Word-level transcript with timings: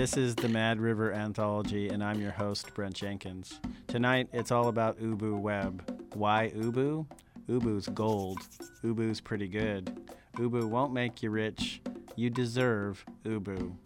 This 0.00 0.16
is 0.16 0.34
the 0.34 0.48
Mad 0.48 0.80
River 0.80 1.12
Anthology, 1.12 1.90
and 1.90 2.02
I'm 2.02 2.22
your 2.22 2.30
host, 2.30 2.72
Brent 2.72 2.94
Jenkins. 2.94 3.60
Tonight, 3.86 4.30
it's 4.32 4.50
all 4.50 4.68
about 4.68 4.98
Ubu 4.98 5.38
Web. 5.38 6.10
Why 6.14 6.50
Ubu? 6.56 7.04
Ubu's 7.50 7.86
gold. 7.88 8.38
Ubu's 8.82 9.20
pretty 9.20 9.46
good. 9.46 9.94
Ubu 10.38 10.66
won't 10.66 10.94
make 10.94 11.22
you 11.22 11.28
rich. 11.28 11.82
You 12.16 12.30
deserve 12.30 13.04
Ubu. 13.26 13.76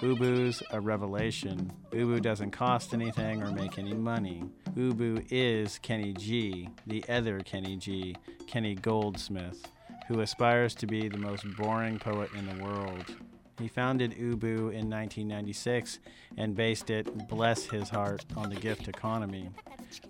Ubu's 0.00 0.62
a 0.70 0.82
revelation. 0.82 1.72
Ubu 1.92 2.20
doesn't 2.20 2.50
cost 2.50 2.92
anything 2.92 3.42
or 3.42 3.50
make 3.50 3.78
any 3.78 3.94
money. 3.94 4.44
Ubu 4.76 5.26
is 5.30 5.78
Kenny 5.78 6.12
G, 6.12 6.68
the 6.86 7.02
other 7.08 7.40
Kenny 7.40 7.78
G, 7.78 8.14
Kenny 8.46 8.74
Goldsmith, 8.74 9.66
who 10.08 10.20
aspires 10.20 10.74
to 10.74 10.86
be 10.86 11.08
the 11.08 11.16
most 11.16 11.46
boring 11.56 11.98
poet 11.98 12.28
in 12.36 12.44
the 12.44 12.62
world. 12.62 13.14
He 13.58 13.68
founded 13.68 14.12
Ubu 14.12 14.72
in 14.72 14.90
1996 14.90 16.00
and 16.36 16.54
based 16.54 16.90
it, 16.90 17.28
bless 17.28 17.64
his 17.64 17.88
heart, 17.88 18.24
on 18.36 18.50
the 18.50 18.56
gift 18.56 18.88
economy. 18.88 19.48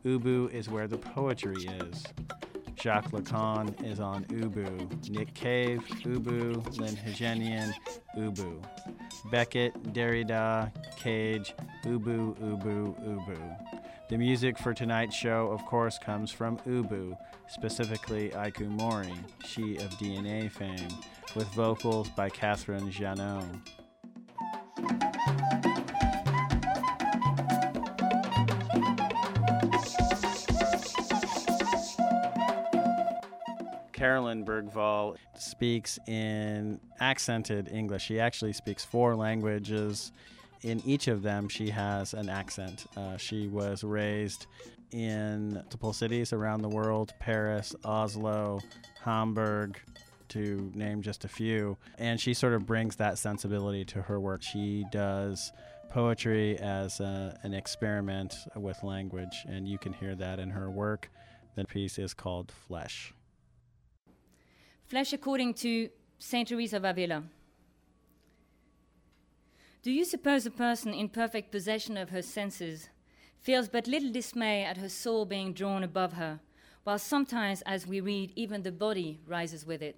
Ubu 0.04 0.50
is 0.52 0.68
where 0.68 0.88
the 0.88 0.96
poetry 0.96 1.68
is. 1.90 2.04
Jacques 2.80 3.12
Lacan 3.12 3.82
is 3.84 4.00
on 4.00 4.24
Ubu. 4.26 5.10
Nick 5.10 5.32
Cave, 5.34 5.84
Ubu. 6.04 6.78
Lyn 6.78 6.96
Hejinian, 6.96 7.72
Ubu. 8.16 8.62
Beckett, 9.30 9.74
Derrida, 9.92 10.72
Cage, 10.96 11.54
Ubu, 11.84 12.36
Ubu, 12.38 12.94
Ubu. 13.06 13.56
The 14.08 14.18
music 14.18 14.58
for 14.58 14.74
tonight's 14.74 15.16
show, 15.16 15.48
of 15.48 15.64
course, 15.64 15.98
comes 15.98 16.30
from 16.30 16.58
Ubu, 16.58 17.16
specifically 17.48 18.30
Ikue 18.30 18.68
Mori, 18.68 19.14
she 19.44 19.76
of 19.76 19.90
DNA 19.92 20.50
fame, 20.50 20.88
with 21.34 21.48
vocals 21.48 22.08
by 22.10 22.28
Catherine 22.28 22.90
Jauniaux. 22.90 23.60
Caroline 33.92 34.44
Bergvall 34.44 35.16
speaks 35.38 35.98
in 36.06 36.78
accented 37.00 37.68
English. 37.72 38.02
She 38.02 38.20
actually 38.20 38.52
speaks 38.52 38.84
four 38.84 39.16
languages. 39.16 40.12
In 40.62 40.82
each 40.84 41.08
of 41.08 41.22
them, 41.22 41.48
she 41.48 41.70
has 41.70 42.12
an 42.14 42.28
accent. 42.28 42.86
Uh, 42.96 43.16
she 43.16 43.48
was 43.48 43.82
raised 43.82 44.46
in 44.92 45.54
multiple 45.54 45.92
cities 45.92 46.32
around 46.32 46.62
the 46.62 46.68
world 46.68 47.12
Paris, 47.18 47.74
Oslo, 47.84 48.60
Hamburg, 49.02 49.80
to 50.34 50.70
name 50.74 51.00
just 51.00 51.24
a 51.24 51.28
few. 51.28 51.76
And 51.98 52.20
she 52.20 52.34
sort 52.34 52.54
of 52.54 52.66
brings 52.66 52.96
that 52.96 53.18
sensibility 53.18 53.84
to 53.86 54.02
her 54.02 54.20
work. 54.20 54.42
She 54.42 54.84
does 54.90 55.52
poetry 55.90 56.58
as 56.58 56.98
a, 57.00 57.38
an 57.44 57.54
experiment 57.54 58.34
with 58.56 58.82
language, 58.82 59.44
and 59.46 59.68
you 59.68 59.78
can 59.78 59.92
hear 59.92 60.14
that 60.16 60.40
in 60.40 60.50
her 60.50 60.70
work. 60.70 61.08
The 61.54 61.64
piece 61.64 61.98
is 61.98 62.14
called 62.14 62.50
Flesh. 62.66 63.14
Flesh 64.86 65.12
according 65.12 65.54
to 65.54 65.88
Saint 66.18 66.48
Teresa 66.48 66.78
of 66.78 66.84
Avila. 66.84 67.22
Do 69.82 69.92
you 69.92 70.04
suppose 70.04 70.46
a 70.46 70.50
person 70.50 70.92
in 70.94 71.08
perfect 71.10 71.52
possession 71.52 71.96
of 71.96 72.10
her 72.10 72.22
senses 72.22 72.88
feels 73.40 73.68
but 73.68 73.86
little 73.86 74.10
dismay 74.10 74.64
at 74.64 74.78
her 74.78 74.88
soul 74.88 75.26
being 75.26 75.52
drawn 75.52 75.84
above 75.84 76.14
her, 76.14 76.40
while 76.82 76.98
sometimes, 76.98 77.62
as 77.62 77.86
we 77.86 78.00
read, 78.00 78.32
even 78.34 78.62
the 78.62 78.72
body 78.72 79.20
rises 79.26 79.64
with 79.64 79.80
it? 79.80 79.96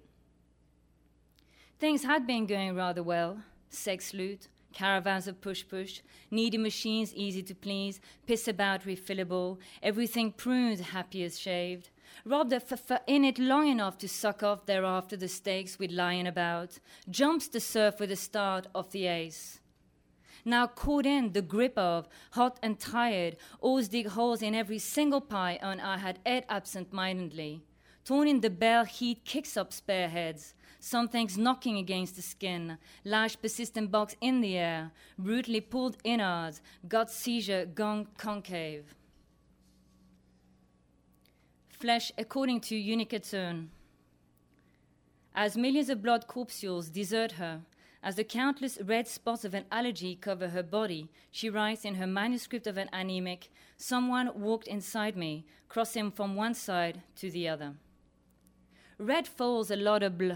Things 1.79 2.03
had 2.03 2.25
been 2.25 2.47
going 2.47 2.75
rather 2.75 3.03
well 3.03 3.37
sex 3.69 4.13
loot, 4.13 4.47
caravans 4.73 5.27
of 5.27 5.41
push 5.41 5.63
push, 5.67 6.01
needy 6.31 6.57
machines 6.57 7.13
easy 7.13 7.43
to 7.43 7.53
please, 7.53 7.99
piss 8.25 8.47
about 8.47 8.83
refillable, 8.83 9.59
everything 9.83 10.31
pruned, 10.31 10.79
happy 10.79 11.23
as 11.23 11.37
shaved. 11.37 11.89
Robbed 12.25 12.53
of 12.53 12.71
f- 12.71 13.03
in 13.05 13.23
it 13.23 13.37
long 13.37 13.67
enough 13.67 13.97
to 13.99 14.07
suck 14.07 14.41
off 14.41 14.65
thereafter 14.65 15.15
the 15.17 15.27
stakes 15.27 15.77
we'd 15.77 15.91
lying 15.91 16.25
about, 16.25 16.79
jumps 17.09 17.47
the 17.47 17.59
surf 17.59 17.99
with 17.99 18.11
a 18.11 18.15
start 18.15 18.67
of 18.73 18.91
the 18.91 19.05
ace. 19.05 19.59
Now 20.45 20.65
caught 20.65 21.05
in 21.05 21.33
the 21.33 21.41
grip 21.41 21.77
of, 21.77 22.07
hot 22.31 22.57
and 22.63 22.79
tired, 22.79 23.35
always 23.59 23.89
dig 23.89 24.07
holes 24.07 24.41
in 24.41 24.55
every 24.55 24.79
single 24.79 25.21
pie 25.21 25.59
on 25.61 25.79
I 25.79 25.97
had 25.97 26.19
ate 26.25 26.45
absent 26.49 26.91
mindedly. 26.91 27.61
Torn 28.05 28.27
in 28.27 28.39
the 28.39 28.49
bell 28.49 28.85
heat 28.85 29.25
kicks 29.25 29.57
up 29.57 29.73
spare 29.73 30.07
heads, 30.07 30.53
some 30.79 31.07
things 31.07 31.37
knocking 31.37 31.77
against 31.77 32.15
the 32.15 32.21
skin, 32.21 32.77
large 33.03 33.41
persistent 33.41 33.91
box 33.91 34.15
in 34.21 34.41
the 34.41 34.57
air, 34.57 34.91
brutally 35.17 35.61
pulled 35.61 35.97
innards, 36.03 36.61
gut 36.87 37.09
seizure 37.09 37.65
gone 37.65 38.07
concave 38.17 38.95
flesh 41.79 42.11
according 42.17 42.59
to 42.59 42.75
Unica 42.75 43.19
Zürn. 43.19 43.67
As 45.35 45.55
millions 45.55 45.89
of 45.89 46.01
blood 46.01 46.25
corpuscles 46.25 46.89
desert 46.89 47.33
her, 47.33 47.61
as 48.01 48.15
the 48.15 48.23
countless 48.23 48.79
red 48.81 49.07
spots 49.07 49.45
of 49.45 49.53
an 49.53 49.65
allergy 49.71 50.15
cover 50.15 50.49
her 50.49 50.63
body, 50.63 51.09
she 51.31 51.49
writes 51.49 51.85
in 51.85 51.95
her 51.95 52.07
manuscript 52.07 52.65
of 52.65 52.77
an 52.77 52.89
anemic, 52.91 53.49
Someone 53.77 54.31
walked 54.33 54.67
inside 54.67 55.15
me, 55.15 55.45
crossing 55.69 56.09
from 56.09 56.35
one 56.35 56.55
side 56.55 57.01
to 57.17 57.29
the 57.29 57.47
other. 57.47 57.73
Red 58.97 59.27
falls 59.27 59.69
a 59.69 59.75
lot 59.75 60.01
of 60.01 60.17
bl, 60.17 60.31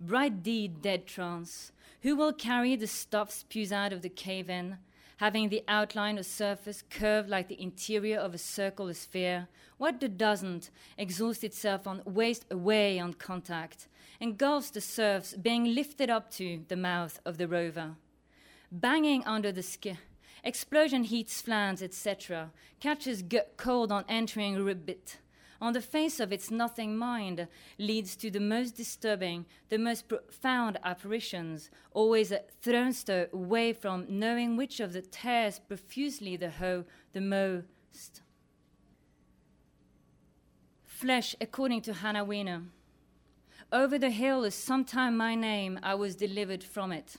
bright 0.00 0.42
deed, 0.42 0.82
dead 0.82 1.06
trance. 1.06 1.72
Who 2.02 2.16
will 2.16 2.32
carry 2.32 2.76
the 2.76 2.86
stuff 2.86 3.30
spews 3.30 3.72
out 3.72 3.92
of 3.92 4.02
the 4.02 4.08
cave 4.08 4.48
in? 4.48 4.78
having 5.18 5.48
the 5.48 5.64
outline 5.66 6.16
of 6.16 6.24
surface 6.24 6.82
curved 6.90 7.28
like 7.28 7.48
the 7.48 7.60
interior 7.60 8.18
of 8.18 8.34
a 8.34 8.38
circle 8.38 8.88
or 8.88 8.94
sphere, 8.94 9.48
what 9.76 10.16
doesn't 10.16 10.70
exhaust 10.96 11.44
itself 11.44 11.86
on 11.86 12.02
waste 12.04 12.46
away 12.50 12.98
on 12.98 13.12
contact, 13.12 13.88
engulfs 14.20 14.70
the 14.70 14.80
surfs 14.80 15.34
being 15.34 15.74
lifted 15.74 16.08
up 16.08 16.30
to 16.30 16.60
the 16.68 16.76
mouth 16.76 17.20
of 17.24 17.36
the 17.36 17.48
rover. 17.48 17.96
Banging 18.70 19.24
under 19.24 19.50
the 19.50 19.62
skin, 19.62 19.98
explosion 20.44 21.04
heats 21.04 21.40
flans, 21.40 21.82
etc., 21.82 22.50
catches 22.78 23.24
cold 23.56 23.90
on 23.90 24.04
entering 24.08 24.62
ribbit 24.64 25.18
on 25.60 25.72
the 25.72 25.80
face 25.80 26.20
of 26.20 26.32
its 26.32 26.50
nothing 26.50 26.96
mind 26.96 27.48
leads 27.78 28.16
to 28.16 28.30
the 28.30 28.40
most 28.40 28.76
disturbing, 28.76 29.44
the 29.68 29.78
most 29.78 30.08
profound 30.08 30.78
apparitions, 30.84 31.70
always 31.92 32.30
a 32.30 32.42
thrownster 32.62 33.30
away 33.32 33.72
from 33.72 34.06
knowing 34.08 34.56
which 34.56 34.78
of 34.80 34.92
the 34.92 35.02
tears 35.02 35.58
profusely 35.58 36.36
the 36.36 36.50
hoe 36.50 36.84
the 37.12 37.20
most. 37.20 38.22
Flesh, 40.84 41.34
according 41.40 41.82
to 41.82 41.92
Hannah 41.92 42.24
Weiner. 42.24 42.62
Over 43.70 43.98
the 43.98 44.10
hill 44.10 44.44
is 44.44 44.54
sometime 44.54 45.16
my 45.16 45.34
name, 45.34 45.78
I 45.82 45.94
was 45.94 46.16
delivered 46.16 46.64
from 46.64 46.90
it. 46.92 47.16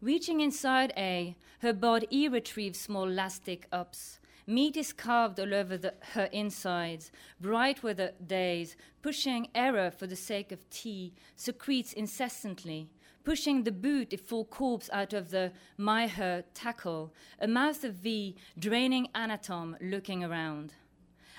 Reaching 0.00 0.40
inside 0.40 0.92
A, 0.96 1.36
her 1.60 1.72
body 1.72 2.28
retrieves 2.28 2.78
small 2.78 3.08
elastic 3.08 3.66
ups. 3.72 4.20
Meat 4.48 4.76
is 4.76 4.92
carved 4.92 5.40
all 5.40 5.52
over 5.52 5.76
the, 5.76 5.94
her 6.12 6.28
insides. 6.32 7.10
Bright 7.40 7.82
were 7.82 7.94
the 7.94 8.14
days, 8.24 8.76
pushing 9.02 9.48
error 9.54 9.90
for 9.90 10.06
the 10.06 10.14
sake 10.14 10.52
of 10.52 10.70
tea, 10.70 11.12
secretes 11.34 11.92
incessantly, 11.92 12.88
pushing 13.24 13.64
the 13.64 13.72
boot 13.72 14.12
a 14.12 14.16
full 14.16 14.44
corpse 14.44 14.88
out 14.92 15.12
of 15.12 15.30
the 15.30 15.52
my 15.76 16.06
her 16.06 16.44
tackle, 16.54 17.12
a 17.40 17.48
mouth 17.48 17.82
of 17.82 17.94
V, 17.94 18.36
draining 18.56 19.08
anatom 19.16 19.76
looking 19.80 20.22
around 20.22 20.74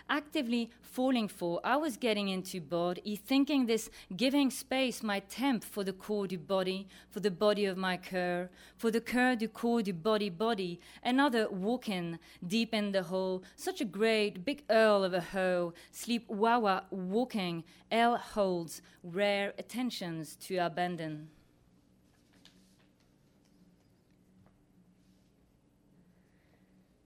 actively 0.09 0.69
falling 0.81 1.27
for. 1.27 1.59
I 1.63 1.75
was 1.77 1.97
getting 1.97 2.29
into 2.29 2.59
body, 2.59 3.15
thinking 3.15 3.65
this 3.65 3.89
giving 4.15 4.49
space 4.49 5.03
my 5.03 5.19
temp 5.19 5.63
for 5.63 5.83
the 5.83 5.93
core 5.93 6.27
du 6.27 6.37
body, 6.37 6.87
for 7.09 7.19
the 7.19 7.31
body 7.31 7.65
of 7.65 7.77
my 7.77 7.97
cur, 7.97 8.49
for 8.77 8.91
the 8.91 9.01
cur 9.01 9.35
du 9.35 9.47
corps 9.47 9.83
du 9.83 9.93
body 9.93 10.29
body, 10.29 10.79
another 11.03 11.47
walking 11.49 12.19
deep 12.47 12.73
in 12.73 12.91
the 12.91 13.03
hole, 13.03 13.43
such 13.55 13.81
a 13.81 13.85
great 13.85 14.43
big 14.45 14.63
earl 14.69 15.03
of 15.03 15.13
a 15.13 15.21
hoe, 15.21 15.73
sleep 15.91 16.27
wawa 16.29 16.83
walking, 16.89 17.63
L 17.91 18.17
holds 18.17 18.81
rare 19.03 19.53
attentions 19.57 20.35
to 20.35 20.57
abandon. 20.57 21.29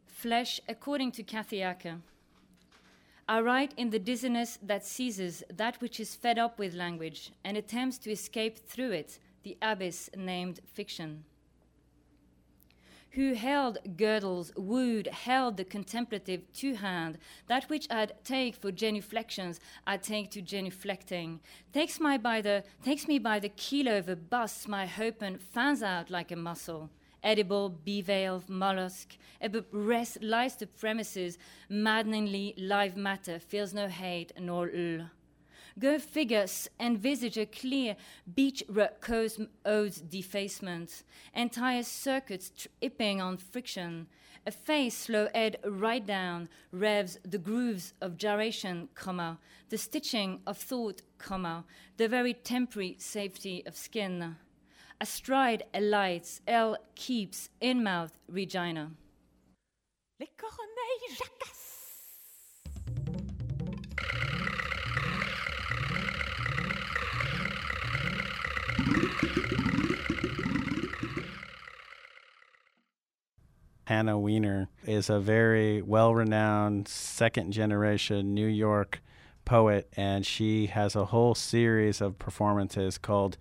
Flesh, 0.07 0.59
according 0.69 1.11
to 1.13 1.23
Kathy 1.23 1.63
Acker. 1.63 1.97
I 3.31 3.39
write 3.39 3.73
in 3.77 3.91
the 3.91 3.97
dizziness 3.97 4.59
that 4.61 4.85
seizes 4.85 5.41
that 5.55 5.79
which 5.79 6.01
is 6.01 6.15
fed 6.15 6.37
up 6.37 6.59
with 6.59 6.73
language 6.73 7.31
and 7.45 7.55
attempts 7.55 7.97
to 7.99 8.11
escape 8.11 8.57
through 8.57 8.91
it, 8.91 9.19
the 9.43 9.57
abyss 9.61 10.09
named 10.17 10.59
fiction. 10.73 11.23
Who 13.11 13.33
held 13.35 13.77
girdles, 13.95 14.51
wooed, 14.57 15.07
held 15.07 15.55
the 15.55 15.63
contemplative 15.63 16.41
two 16.51 16.73
hand, 16.73 17.19
that 17.47 17.69
which 17.69 17.87
I'd 17.89 18.21
take 18.25 18.57
for 18.57 18.69
genuflections, 18.69 19.61
I 19.87 19.95
take 19.95 20.29
to 20.31 20.41
genuflecting, 20.41 21.39
takes, 21.71 22.01
my 22.01 22.17
by 22.17 22.41
the, 22.41 22.65
takes 22.83 23.07
me 23.07 23.17
by 23.17 23.39
the 23.39 23.47
keel 23.47 23.87
over 23.87 24.13
busts 24.13 24.67
my 24.67 24.85
hope 24.85 25.21
and 25.21 25.41
fans 25.41 25.81
out 25.81 26.09
like 26.09 26.33
a 26.33 26.35
muscle. 26.35 26.89
Edible 27.23 27.69
bivalve 27.69 28.49
mollusk, 28.49 29.17
but 29.51 29.65
rest 29.71 30.21
lies 30.21 30.55
the 30.55 30.67
premises, 30.67 31.37
maddeningly 31.69 32.53
live 32.57 32.97
matter 32.97 33.39
feels 33.39 33.73
no 33.73 33.87
hate 33.87 34.31
nor 34.39 34.69
ill. 34.69 35.07
Go 35.79 35.99
figure, 35.99 36.45
envisage 36.79 37.37
a 37.37 37.45
clear 37.45 37.95
beach 38.35 38.63
cosm 38.99 39.47
odes 39.65 40.01
defacement, 40.01 41.03
entire 41.33 41.83
circuits 41.83 42.51
tripping 42.57 43.21
on 43.21 43.37
friction, 43.37 44.07
a 44.45 44.51
face 44.51 44.97
slow 44.97 45.29
ed 45.33 45.57
right 45.63 46.05
down, 46.05 46.49
revs 46.71 47.17
the 47.23 47.37
grooves 47.37 47.93
of 48.01 48.17
gyration, 48.17 48.89
comma, 48.95 49.39
the 49.69 49.77
stitching 49.77 50.41
of 50.45 50.57
thought, 50.57 51.03
comma, 51.17 51.63
the 51.97 52.07
very 52.07 52.33
temporary 52.33 52.95
safety 52.99 53.63
of 53.65 53.77
skin. 53.77 54.35
Astride 55.01 55.63
alights, 55.73 56.41
L 56.47 56.77
keeps 56.93 57.49
in 57.59 57.81
mouth 57.81 58.19
Regina. 58.27 58.91
Les 60.19 60.27
corneilles 60.37 61.17
jacassent. 61.17 61.57
Hannah 73.85 74.19
Weiner 74.19 74.69
is 74.85 75.09
a 75.09 75.19
very 75.19 75.81
well 75.81 76.13
renowned 76.13 76.87
second 76.87 77.53
generation 77.53 78.35
New 78.35 78.45
York 78.45 79.01
poet, 79.45 79.91
and 79.97 80.23
she 80.23 80.67
has 80.67 80.95
a 80.95 81.05
whole 81.05 81.33
series 81.33 82.01
of 82.01 82.19
performances 82.19 82.99
called 82.99 83.39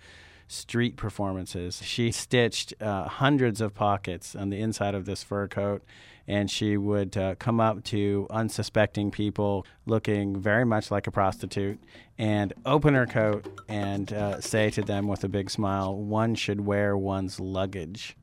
street 0.50 0.97
performances. 0.97 1.81
She 1.85 2.11
stitched 2.11 2.75
uh, 2.82 3.05
hundreds 3.05 3.61
of 3.61 3.73
pockets 3.73 4.35
on 4.35 4.50
the 4.50 4.61
inside 4.61 4.97
of 4.97 5.05
this 5.05 5.23
fur 5.23 5.47
coat, 5.47 5.85
and 6.26 6.50
she 6.50 6.76
would 6.76 7.17
uh, 7.17 7.37
come 7.37 7.61
up 7.61 7.85
to 7.85 8.26
unsuspecting 8.31 9.12
people 9.12 9.64
looking 9.87 10.41
very 10.41 10.64
much 10.67 10.91
like 10.91 11.06
a 11.06 11.12
prostitute 11.12 11.79
and 12.19 12.52
open 12.67 12.94
her 12.94 13.06
coat 13.06 13.47
and 13.69 14.12
uh, 14.12 14.41
say 14.41 14.70
to 14.70 14.82
them 14.82 15.06
with 15.06 15.23
a 15.23 15.29
big 15.29 15.50
smile, 15.50 15.94
One 15.94 16.35
should 16.35 16.61
wear 16.62 16.96
one's 16.96 17.38
luggage. 17.38 18.17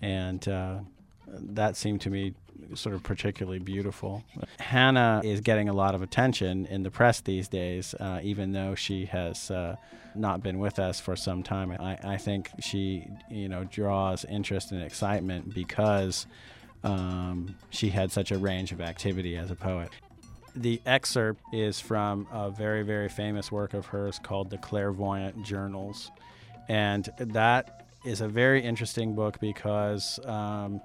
And 0.00 0.46
uh, 0.46 0.78
that 1.26 1.76
seemed 1.76 2.02
to 2.02 2.10
me 2.10 2.34
sort 2.74 2.94
of 2.94 3.02
particularly 3.02 3.58
beautiful. 3.58 4.24
Hannah 4.58 5.20
is 5.24 5.40
getting 5.40 5.68
a 5.68 5.72
lot 5.72 5.94
of 5.94 6.02
attention 6.02 6.66
in 6.66 6.82
the 6.82 6.90
press 6.90 7.20
these 7.20 7.48
days, 7.48 7.94
uh, 7.94 8.20
even 8.22 8.52
though 8.52 8.74
she 8.74 9.06
has 9.06 9.50
uh, 9.50 9.76
not 10.14 10.42
been 10.42 10.58
with 10.58 10.78
us 10.78 11.00
for 11.00 11.16
some 11.16 11.42
time. 11.42 11.72
I, 11.72 11.98
I, 12.04 12.16
think 12.16 12.50
she, 12.60 13.06
you 13.30 13.48
know, 13.48 13.64
draws 13.64 14.24
interest 14.24 14.72
and 14.72 14.82
excitement 14.82 15.54
because 15.54 16.26
um, 16.84 17.56
she 17.70 17.90
had 17.90 18.12
such 18.12 18.30
a 18.30 18.38
range 18.38 18.72
of 18.72 18.80
activity 18.80 19.36
as 19.36 19.50
a 19.50 19.56
poet. 19.56 19.90
The 20.54 20.80
excerpt 20.86 21.42
is 21.52 21.80
from 21.80 22.26
a 22.32 22.50
very, 22.50 22.82
very 22.82 23.08
famous 23.08 23.52
work 23.52 23.74
of 23.74 23.86
hers 23.86 24.18
called 24.18 24.50
The 24.50 24.58
Clairvoyant 24.58 25.44
Journals. 25.44 26.10
And 26.68 27.08
that 27.18 27.86
is 28.04 28.20
a 28.20 28.28
very 28.28 28.62
interesting 28.62 29.14
book 29.14 29.38
because 29.40 30.18
um, 30.24 30.80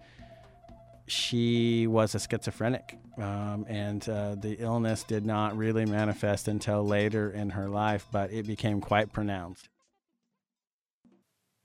she 1.08 1.88
was 1.88 2.16
a 2.16 2.20
schizophrenic, 2.20 2.98
um, 3.18 3.66
and 3.68 4.08
uh, 4.08 4.36
the 4.36 4.54
illness 4.60 5.04
did 5.04 5.26
not 5.26 5.58
really 5.58 5.86
manifest 5.86 6.48
until 6.48 6.84
later 6.84 7.30
in 7.32 7.52
her 7.52 7.68
life, 7.68 8.08
but 8.12 8.32
it 8.32 8.48
became 8.48 8.82
quite 8.82 9.12
pronounced. 9.12 9.70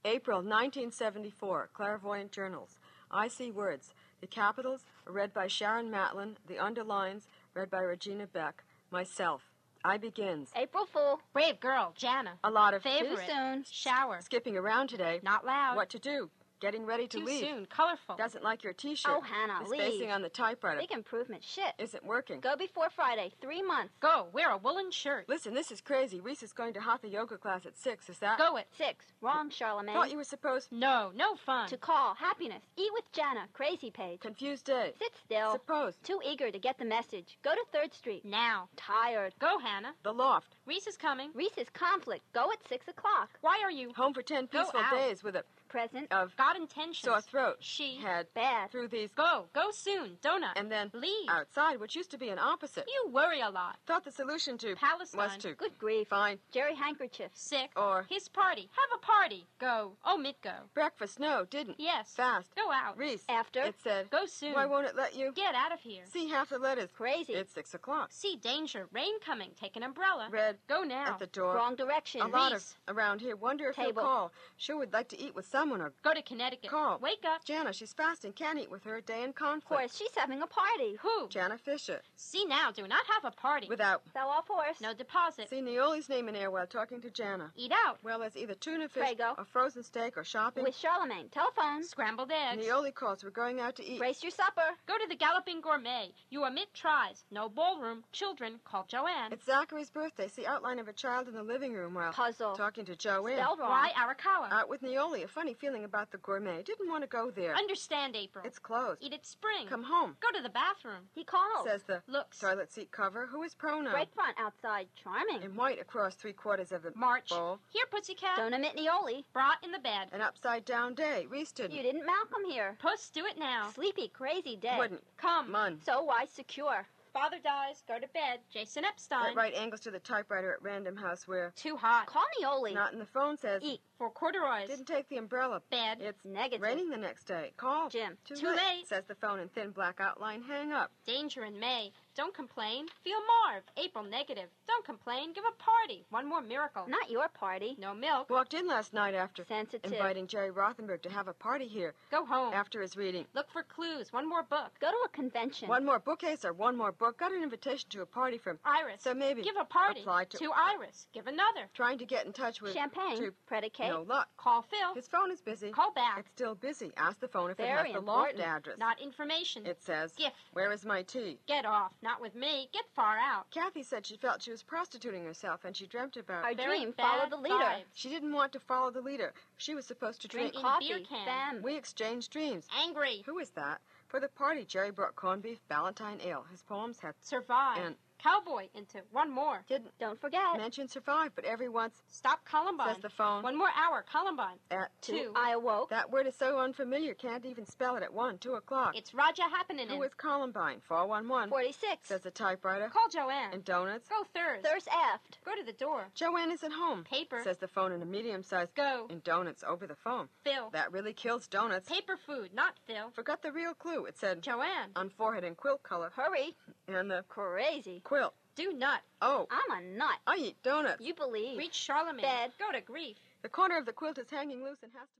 April 0.05 0.37
1974, 0.37 1.69
Clairvoyant 1.73 2.31
Journals. 2.31 2.79
I 3.11 3.27
see 3.27 3.51
words. 3.51 3.93
The 4.21 4.27
capitals 4.27 4.81
are 5.07 5.13
read 5.13 5.33
by 5.33 5.47
Sharon 5.47 5.89
Mattlin, 5.89 6.35
the 6.47 6.59
underlines 6.59 7.27
read 7.53 7.69
by 7.69 7.81
Regina 7.81 8.27
Beck, 8.27 8.63
myself. 8.91 9.43
I 9.83 9.97
begins. 9.97 10.49
April 10.55 10.85
Fool. 10.85 11.21
Brave 11.31 11.59
girl, 11.59 11.93
Jana. 11.95 12.31
A 12.43 12.51
lot 12.51 12.73
of 12.73 12.83
Favorite. 12.83 13.25
Too 13.25 13.33
soon. 13.33 13.63
Shower. 13.69 14.19
Skipping 14.21 14.57
around 14.57 14.89
today. 14.89 15.21
Not 15.23 15.45
loud. 15.45 15.77
What 15.77 15.89
to 15.91 15.99
do? 15.99 16.29
Getting 16.59 16.85
ready 16.85 17.07
to 17.07 17.19
Too 17.19 17.25
leave. 17.25 17.39
soon. 17.45 17.65
Colorful. 17.67 18.15
Doesn't 18.17 18.43
like 18.43 18.63
your 18.63 18.73
T-shirt. 18.73 19.11
Oh, 19.15 19.21
Hannah, 19.21 19.63
the 19.63 19.69
leave. 19.69 19.81
spacing 19.81 20.11
on 20.11 20.21
the 20.21 20.29
typewriter 20.29 20.79
Big 20.81 20.91
improvement. 20.91 21.41
Shit. 21.43 21.73
isn't 21.77 22.03
working. 22.05 22.41
Go 22.41 22.55
before 22.57 22.89
Friday. 22.89 23.31
Three 23.41 23.61
months. 23.61 23.93
Go. 24.01 24.27
Wear 24.33 24.51
a 24.51 24.57
woolen 24.57 24.91
shirt. 24.91 25.29
Listen, 25.29 25.53
this 25.53 25.71
is 25.71 25.79
crazy. 25.79 26.19
Reese 26.19 26.43
is 26.43 26.51
going 26.51 26.73
to 26.73 26.81
Hatha 26.81 27.07
yoga 27.07 27.37
class 27.37 27.65
at 27.65 27.77
six. 27.77 28.09
Is 28.09 28.19
that? 28.19 28.37
Go 28.37 28.57
it. 28.57 28.67
Six. 28.77 29.05
Wrong, 29.21 29.49
Charlemagne. 29.49 29.95
Thought 29.95 30.11
you 30.11 30.17
were 30.17 30.23
supposed. 30.25 30.69
No, 30.71 31.11
no 31.15 31.35
fun. 31.35 31.69
To 31.69 31.77
call. 31.77 32.15
Happiness. 32.15 32.61
Eat 32.77 32.89
with 32.93 33.09
Jana. 33.13 33.47
Crazy 33.53 33.89
page. 33.89 34.19
Confused 34.19 34.65
day. 34.65 34.93
Sit 34.99 35.13
still. 35.25 35.53
Supposed. 35.53 36.03
Too 36.03 36.19
eager 36.25 36.51
to 36.51 36.59
get 36.59 36.77
the 36.77 36.85
message. 36.85 37.37
Go 37.43 37.51
to 37.53 37.63
Third 37.71 37.93
Street. 37.93 38.25
Now. 38.25 38.67
Tired. 38.75 39.33
Go, 39.39 39.59
Hannah. 39.59 39.93
The 40.03 40.11
loft. 40.13 40.55
Reese 40.65 40.87
is 40.87 40.97
coming. 40.97 41.29
Reese's 41.33 41.69
conflict. 41.73 42.23
Go 42.33 42.51
at 42.51 42.67
six 42.67 42.87
o'clock. 42.89 43.29
Why 43.41 43.61
are 43.63 43.71
you? 43.71 43.91
Home 43.95 44.13
for 44.13 44.21
ten 44.21 44.47
Go 44.51 44.59
peaceful 44.63 44.81
out. 44.81 44.91
days 44.93 45.23
with 45.23 45.35
a 45.35 45.43
Present. 45.69 46.11
of 46.11 46.35
God 46.35 46.57
intentions. 46.57 46.99
sore 46.99 47.21
throat. 47.21 47.57
She. 47.59 47.97
had 48.01 48.27
Bad. 48.33 48.71
through 48.71 48.87
these 48.89 49.09
Go. 49.15 49.45
Go 49.53 49.69
soon. 49.71 50.17
Donut. 50.23 50.53
and 50.55 50.71
then 50.71 50.89
Leave. 50.93 51.29
outside, 51.29 51.79
which 51.79 51.95
used 51.95 52.11
to 52.11 52.17
be 52.17 52.29
an 52.29 52.39
opposite. 52.39 52.85
You 52.87 53.11
worry 53.11 53.39
a 53.41 53.49
lot. 53.49 53.77
Thought 53.85 54.03
the 54.03 54.11
solution 54.11 54.57
to 54.59 54.75
Palestine. 54.75 55.19
was 55.19 55.37
to 55.37 55.53
Good 55.53 55.77
grief. 55.77 56.07
Fine. 56.07 56.39
Jerry 56.51 56.75
handkerchief. 56.75 57.29
Sick. 57.33 57.69
or 57.75 58.05
His 58.09 58.27
party. 58.27 58.69
Have 58.75 58.99
a 58.99 59.05
party. 59.05 59.45
Go. 59.59 59.93
Omit 60.07 60.37
go. 60.41 60.51
breakfast. 60.73 61.19
No, 61.19 61.45
didn't. 61.45 61.75
Yes. 61.79 62.13
Fast. 62.15 62.53
Go 62.55 62.71
out. 62.71 62.97
Reese. 62.97 63.23
After. 63.29 63.61
It 63.63 63.75
said. 63.83 64.09
Go 64.09 64.25
soon. 64.25 64.53
Why 64.53 64.65
won't 64.65 64.87
it 64.87 64.95
let 64.95 65.15
you 65.15 65.31
Get 65.33 65.53
out 65.55 65.71
of 65.71 65.79
here. 65.79 66.03
see 66.11 66.29
half 66.29 66.49
the 66.49 66.57
letters? 66.57 66.89
Crazy. 66.95 67.33
It's 67.33 67.53
six 67.53 67.73
o'clock. 67.73 68.09
See 68.11 68.35
danger. 68.37 68.87
Rain 68.91 69.19
coming. 69.25 69.51
Take 69.59 69.75
an 69.75 69.83
umbrella. 69.83 70.27
Red 70.31 70.57
Go 70.67 70.81
now. 70.83 71.05
at 71.07 71.19
the 71.19 71.27
door. 71.27 71.53
Wrong 71.55 71.75
direction. 71.75 72.21
A 72.21 72.27
lot 72.27 72.53
of 72.53 72.63
around 72.87 73.21
here. 73.21 73.35
Wonder 73.35 73.69
if 73.69 73.75
Table. 73.75 73.91
you'll 73.95 74.03
call. 74.03 74.31
Sure 74.57 74.77
would 74.77 74.93
like 74.93 75.07
to 75.09 75.19
eat 75.21 75.35
with 75.35 75.45
someone 75.59 75.81
or 75.81 75.91
Go 76.03 76.13
to 76.13 76.21
Connecticut. 76.21 76.69
Call. 76.69 76.99
Wake 77.01 77.23
up. 77.27 77.43
Jana. 77.43 77.73
She's 77.73 77.91
fasting. 77.93 78.31
Can't 78.33 78.57
eat 78.59 78.71
with 78.71 78.83
her. 78.85 79.01
Day 79.01 79.23
in 79.23 79.33
conflict. 79.33 79.63
Of 79.71 79.77
course, 79.77 79.95
she's 79.97 80.15
having 80.15 80.41
a 80.41 80.47
party. 80.47 80.95
Who? 81.01 81.27
Jana 81.29 81.57
Fisher. 81.57 81.99
See 82.15 82.45
now. 82.45 82.71
Do 82.71 82.87
not 82.87 83.05
have 83.13 83.25
a 83.25 83.35
party. 83.35 83.67
Without. 83.67 84.01
Fell 84.13 84.29
off 84.29 84.47
horse. 84.47 84.79
No 84.81 84.93
deposit. 84.93 85.49
See 85.49 85.61
Neoli's 85.61 86.07
name 86.09 86.29
in 86.29 86.35
air 86.35 86.49
while 86.51 86.65
talking 86.65 87.01
to 87.01 87.09
Jana. 87.09 87.51
Eat 87.57 87.73
out. 87.85 87.97
Well, 88.03 88.19
there's 88.19 88.37
either 88.37 88.53
tuna 88.53 88.87
fish 88.87 89.03
Prego. 89.03 89.33
or 89.37 89.45
frozen 89.45 89.83
steak 89.83 90.17
or 90.17 90.23
shopping. 90.23 90.63
With 90.63 90.75
Charlemagne. 90.75 91.27
Telephone. 91.29 91.83
Scrambled 91.83 92.31
eggs. 92.31 92.65
Neoli 92.65 92.93
calls. 92.93 93.23
We're 93.23 93.29
going 93.31 93.59
out 93.59 93.75
to 93.77 93.85
eat. 93.85 93.99
Brace 93.99 94.23
your 94.23 94.31
supper. 94.31 94.61
Go 94.87 94.97
to 94.97 95.07
the 95.09 95.15
Galloping 95.15 95.59
Gourmet. 95.61 96.11
You 96.29 96.45
omit 96.45 96.67
tries. 96.73 97.23
No 97.31 97.49
ballroom. 97.49 98.03
Children. 98.13 98.59
Call 98.63 98.85
Joanne. 98.87 99.33
It's 99.33 99.45
Zachary's 99.45 99.89
birthday. 99.89 100.27
See 100.29 100.45
outline 100.45 100.79
of 100.79 100.87
a 100.87 100.93
child 100.93 101.27
in 101.27 101.33
the 101.33 101.43
living 101.43 101.73
room 101.73 101.93
while 101.95 102.13
Puzzle. 102.13 102.53
talking 102.55 102.85
to 102.85 102.95
Joanne. 102.95 103.37
Spelled 103.37 103.59
wrong. 103.59 103.69
Why 103.69 103.91
Arakawa? 103.97 104.51
Out 104.51 104.69
with 104.69 104.81
Neoli. 104.81 105.23
A 105.25 105.27
funny 105.27 105.48
feeling 105.53 105.83
about 105.83 106.11
the 106.11 106.17
gourmet. 106.17 106.63
Didn't 106.63 106.87
want 106.89 107.03
to 107.03 107.07
go 107.07 107.31
there. 107.31 107.55
Understand, 107.55 108.15
April. 108.15 108.43
It's 108.45 108.59
closed. 108.59 109.01
Eat 109.03 109.13
it 109.13 109.25
spring. 109.25 109.67
Come 109.67 109.83
home. 109.83 110.15
Go 110.21 110.35
to 110.37 110.43
the 110.43 110.49
bathroom. 110.49 111.03
He 111.13 111.23
calls. 111.23 111.65
Says 111.65 111.83
the 111.83 112.01
Looks. 112.07 112.39
toilet 112.39 112.71
seat 112.71 112.91
cover. 112.91 113.25
Who 113.27 113.43
is 113.43 113.53
pronoun? 113.53 113.91
Break 113.91 114.13
front 114.13 114.35
outside. 114.39 114.87
Charming. 115.01 115.41
In 115.43 115.55
white 115.55 115.79
across 115.81 116.15
three 116.15 116.33
quarters 116.33 116.71
of 116.71 116.83
the 116.83 116.91
March. 116.95 117.29
bowl. 117.29 117.59
Here, 117.69 117.85
Pussycat. 117.91 118.37
Don't 118.37 118.53
omit 118.53 118.75
Neoli. 118.75 119.23
Brought 119.33 119.63
in 119.63 119.71
the 119.71 119.79
bed. 119.79 120.07
An 120.11 120.21
upside 120.21 120.65
down 120.65 120.93
day. 120.95 121.25
Reese 121.29 121.51
didn't. 121.51 121.75
You 121.75 121.83
didn't 121.83 122.05
Malcolm 122.05 122.43
here. 122.49 122.77
Puss, 122.79 123.09
do 123.09 123.25
it 123.25 123.37
now. 123.37 123.69
Sleepy, 123.73 124.07
crazy 124.09 124.55
day. 124.55 124.75
Wouldn't. 124.77 125.03
Come. 125.17 125.51
Mun. 125.51 125.79
So 125.85 126.03
why 126.03 126.25
secure? 126.25 126.87
Father 127.13 127.37
dies. 127.43 127.83
Go 127.87 127.95
to 127.99 128.07
bed. 128.13 128.39
Jason 128.51 128.85
Epstein. 128.85 129.31
At 129.31 129.35
right 129.35 129.53
angles 129.55 129.81
to 129.81 129.91
the 129.91 129.99
typewriter 129.99 130.53
at 130.53 130.61
Random 130.61 130.95
House 130.95 131.27
where 131.27 131.53
Too 131.55 131.75
hot. 131.75 132.05
Call 132.07 132.23
Neoli. 132.41 132.73
not 132.73 132.93
in 132.93 132.99
the 132.99 133.05
phone 133.05 133.37
says 133.37 133.61
Eat. 133.63 133.81
For 133.97 134.09
corduroys. 134.09 134.67
didn't 134.69 134.85
take 134.85 135.09
the 135.09 135.17
umbrella. 135.17 135.61
Bed. 135.69 135.97
It's 136.01 136.23
Negative. 136.23 136.61
raining 136.61 136.89
the 136.89 136.97
next 136.97 137.25
day. 137.25 137.51
Call. 137.57 137.89
Jim. 137.89 138.17
Too, 138.25 138.35
Too 138.35 138.47
late. 138.49 138.87
Says 138.87 139.03
the 139.07 139.15
phone 139.15 139.39
in 139.39 139.49
thin 139.49 139.71
black 139.71 139.99
outline. 139.99 140.41
Hang 140.43 140.71
up. 140.71 140.91
Danger 141.05 141.43
in 141.43 141.59
May. 141.59 141.91
Don't 142.15 142.33
complain. 142.33 142.85
Feel 143.03 143.19
Marv. 143.45 143.63
April 143.77 144.03
negative. 144.03 144.49
Don't 144.67 144.83
complain. 144.85 145.31
Give 145.33 145.43
a 145.47 145.63
party. 145.63 146.05
One 146.09 146.27
more 146.27 146.41
miracle. 146.41 146.83
Not 146.87 147.09
your 147.09 147.29
party. 147.29 147.75
No 147.79 147.93
milk. 147.93 148.29
Walked 148.29 148.53
in 148.53 148.67
last 148.67 148.93
night 148.93 149.13
after 149.15 149.45
Sensitive. 149.45 149.91
inviting 149.91 150.27
Jerry 150.27 150.51
Rothenberg 150.51 151.01
to 151.03 151.09
have 151.09 151.27
a 151.29 151.33
party 151.33 151.65
here 151.67 151.93
Go 152.11 152.25
home. 152.25 152.53
after 152.53 152.81
his 152.81 152.97
reading. 152.97 153.25
Look 153.33 153.49
for 153.51 153.63
clues. 153.63 154.11
One 154.11 154.27
more 154.27 154.43
book. 154.43 154.71
Go 154.81 154.89
to 154.91 154.97
a 155.05 155.09
convention. 155.09 155.69
One 155.69 155.85
more 155.85 155.99
bookcase 155.99 156.43
or 156.43 156.51
one 156.51 156.75
more 156.75 156.91
book, 156.91 157.17
got 157.19 157.31
an 157.31 157.41
invitation 157.41 157.89
to 157.91 158.01
a 158.01 158.05
party 158.05 158.37
from. 158.37 158.59
Iris. 158.65 159.01
So 159.01 159.13
maybe 159.13 159.41
Give 159.41 159.55
a 159.57 159.63
party. 159.65 160.01
apply 160.01 160.25
to- 160.25 160.37
to 160.39 160.51
Iris. 160.51 161.07
Give 161.13 161.27
another. 161.27 161.69
Trying 161.73 161.99
to 161.99 162.05
get 162.05 162.25
in 162.25 162.33
touch 162.33 162.61
with. 162.61 162.73
Champagne. 162.73 163.17
To, 163.17 163.31
Predicate. 163.47 163.87
no 163.87 164.01
luck. 164.01 164.27
Call 164.35 164.63
Phil. 164.63 164.93
His 164.93 165.07
phone 165.07 165.31
is 165.31 165.41
busy. 165.41 165.71
Call 165.71 165.91
back. 165.91 166.19
It's 166.19 166.31
still 166.31 166.55
busy. 166.55 166.91
Ask 166.97 167.19
the 167.21 167.27
phone 167.29 167.49
if 167.51 167.59
it 167.59 167.67
has 167.69 167.85
the 167.93 168.01
loft 168.01 168.31
important. 168.33 168.39
address. 168.41 168.77
Not 168.77 168.99
information. 168.99 169.65
It 169.65 169.81
says. 169.81 170.13
Gift. 170.15 170.35
Where 170.53 170.71
is 170.71 170.83
my 170.85 171.03
tea? 171.03 171.39
Get 171.47 171.65
off. 171.65 171.93
Not 172.01 172.21
with 172.21 172.33
me. 172.33 172.69
Get 172.73 172.85
far 172.95 173.17
out. 173.17 173.51
Kathy 173.51 173.83
said 173.83 174.05
she 174.05 174.15
felt 174.15 174.41
she 174.41 174.51
was 174.51 174.63
prostituting 174.63 175.25
herself, 175.25 175.65
and 175.65 175.75
she 175.75 175.85
dreamt 175.85 176.15
about. 176.15 176.45
Our 176.45 176.53
Very 176.53 176.77
dream. 176.79 176.93
Follow 176.93 177.27
the 177.29 177.35
leader. 177.35 177.55
vibes. 177.55 177.83
She 177.93 178.09
didn't 178.09 178.31
want 178.33 178.53
to 178.53 178.59
follow 178.59 178.89
the 178.89 179.01
leader. 179.01 179.33
She 179.57 179.75
was 179.75 179.85
supposed 179.85 180.21
to 180.21 180.27
drink. 180.29 180.53
Drink 180.53 180.65
Coffee. 180.65 180.87
beer 180.87 180.99
can. 181.07 181.25
Bam. 181.25 181.61
We 181.61 181.75
exchanged 181.75 182.31
dreams. 182.31 182.67
Angry. 182.81 183.23
Who 183.25 183.37
is 183.39 183.49
that? 183.51 183.81
For 184.07 184.19
the 184.19 184.29
party, 184.29 184.63
Jerry 184.63 184.91
brought 184.91 185.15
corned 185.15 185.43
beef, 185.43 185.59
Ballantine 185.67 186.19
ale. 186.23 186.45
His 186.49 186.61
poems 186.63 186.99
had 186.99 187.15
survived. 187.21 187.79
And- 187.81 187.95
Cowboy 188.21 188.67
into 188.75 188.99
one 189.11 189.31
more. 189.31 189.63
didn't 189.67 189.91
Don't 189.99 190.19
forget. 190.19 190.41
mention 190.57 190.87
survive, 190.87 191.31
but 191.35 191.45
every 191.45 191.69
once 191.69 191.95
Stop 192.09 192.43
Columbine. 192.45 192.93
says 192.95 193.01
the 193.01 193.09
phone 193.09 193.43
One 193.43 193.57
more 193.57 193.69
hour. 193.75 194.03
Columbine. 194.11 194.57
at 194.71 194.89
Two. 195.01 195.33
I 195.35 195.51
awoke. 195.51 195.89
That 195.89 196.11
word 196.11 196.27
is 196.27 196.35
so 196.35 196.59
unfamiliar, 196.59 197.13
can't 197.13 197.45
even 197.45 197.65
spell 197.65 197.95
it 197.95 198.03
at 198.03 198.13
one, 198.13 198.37
two 198.37 198.53
o'clock. 198.53 198.95
It's 198.97 199.13
Roger 199.13 199.43
happening 199.43 199.87
Who 199.89 200.03
is 200.03 200.13
Columbine? 200.15 200.81
Four 200.87 201.07
one 201.07 201.27
one. 201.27 201.49
46. 201.49 202.07
Says 202.07 202.21
the 202.21 202.31
typewriter. 202.31 202.89
Call 202.89 203.07
Joanne. 203.09 203.53
And 203.53 203.63
donuts. 203.63 204.07
Go 204.09 204.23
Thurs. 204.33 204.63
Thirst 204.63 204.87
aft. 205.13 205.39
Go 205.45 205.55
to 205.55 205.63
the 205.63 205.73
door. 205.73 206.07
Joanne 206.13 206.51
is 206.51 206.63
at 206.63 206.71
home. 206.71 207.03
Paper. 207.03 207.41
Says 207.43 207.57
the 207.57 207.67
phone 207.67 207.91
in 207.91 208.01
a 208.01 208.05
medium 208.05 208.43
size. 208.43 208.67
Go. 208.75 209.07
And 209.09 209.23
donuts 209.23 209.63
over 209.67 209.87
the 209.87 209.95
phone. 209.95 210.27
Phil. 210.43 210.69
That 210.73 210.91
really 210.91 211.13
kills 211.13 211.47
donuts. 211.47 211.87
Paper 211.89 212.17
food, 212.17 212.53
not 212.53 212.75
Phil. 212.85 213.11
Forgot 213.13 213.41
the 213.41 213.51
real 213.51 213.73
clue. 213.73 214.05
It 214.05 214.17
said 214.17 214.41
Joanne. 214.41 214.91
on 214.95 215.09
forehead 215.09 215.43
in 215.43 215.55
quilt 215.55 215.83
color. 215.83 216.11
Hurry. 216.15 216.55
And 216.95 217.09
the 217.11 217.23
Crazy. 217.29 218.01
quilt. 218.03 218.33
Do 218.55 218.73
nut. 218.73 219.01
Oh, 219.21 219.47
I'm 219.51 219.77
a 219.77 219.81
nut. 219.97 220.17
I 220.25 220.37
eat 220.37 220.63
donuts. 220.63 220.99
You 220.99 221.13
believe. 221.13 221.57
Reach 221.57 221.75
Charlemagne. 221.75 222.23
Bed. 222.23 222.51
Go 222.57 222.71
to 222.71 222.81
grief. 222.81 223.17
The 223.43 223.49
corner 223.49 223.77
of 223.77 223.85
the 223.85 223.93
quilt 223.93 224.17
is 224.17 224.29
hanging 224.31 224.63
loose 224.63 224.79
and 224.81 224.91
has 224.93 225.07
to 225.07 225.15
be. 225.15 225.19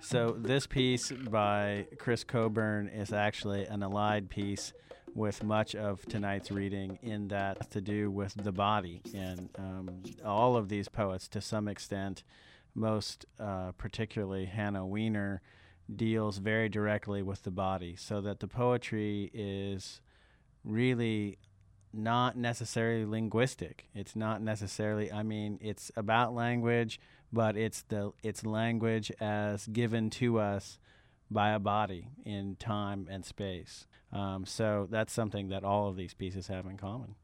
So 0.00 0.36
this 0.38 0.66
piece 0.66 1.10
by 1.12 1.86
Chris 1.98 2.24
Coburn 2.24 2.88
is 2.88 3.12
actually 3.12 3.66
an 3.66 3.82
allied 3.82 4.30
piece 4.30 4.72
with 5.18 5.42
much 5.42 5.74
of 5.74 6.04
tonight's 6.06 6.50
reading 6.50 6.98
in 7.02 7.28
that 7.28 7.70
to 7.70 7.80
do 7.80 8.10
with 8.10 8.34
the 8.34 8.52
body 8.52 9.02
and 9.14 9.48
um, 9.58 10.02
all 10.24 10.56
of 10.56 10.68
these 10.68 10.88
poets 10.88 11.28
to 11.28 11.40
some 11.40 11.68
extent 11.68 12.22
most 12.74 13.26
uh, 13.40 13.72
particularly 13.72 14.46
hannah 14.46 14.86
weiner 14.86 15.42
deals 15.94 16.38
very 16.38 16.68
directly 16.68 17.22
with 17.22 17.42
the 17.42 17.50
body 17.50 17.96
so 17.96 18.20
that 18.20 18.40
the 18.40 18.48
poetry 18.48 19.30
is 19.34 20.00
really 20.64 21.38
not 21.92 22.36
necessarily 22.36 23.04
linguistic. 23.04 23.88
It's 23.94 24.14
not 24.14 24.42
necessarily. 24.42 25.10
I 25.10 25.22
mean, 25.22 25.58
it's 25.62 25.90
about 25.96 26.34
language, 26.34 27.00
but 27.32 27.56
it's 27.56 27.82
the 27.82 28.12
it's 28.22 28.44
language 28.44 29.10
as 29.20 29.66
given 29.66 30.10
to 30.10 30.38
us 30.38 30.78
by 31.30 31.50
a 31.50 31.58
body 31.58 32.08
in 32.24 32.56
time 32.56 33.06
and 33.10 33.24
space. 33.24 33.86
Um, 34.12 34.44
so 34.46 34.86
that's 34.90 35.12
something 35.12 35.48
that 35.48 35.64
all 35.64 35.88
of 35.88 35.96
these 35.96 36.14
pieces 36.14 36.46
have 36.48 36.66
in 36.66 36.76
common. 36.76 37.14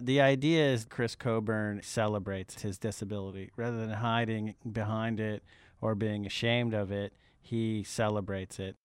The 0.00 0.20
idea 0.20 0.72
is 0.72 0.84
Chris 0.84 1.14
Coburn 1.16 1.80
celebrates 1.82 2.62
his 2.62 2.78
disability 2.78 3.50
rather 3.56 3.78
than 3.78 3.90
hiding 3.90 4.54
behind 4.70 5.18
it 5.18 5.42
or 5.80 5.94
being 5.94 6.24
ashamed 6.26 6.74
of 6.74 6.92
it. 6.92 7.12
He 7.40 7.82
celebrates 7.82 8.58
it. 8.58 8.76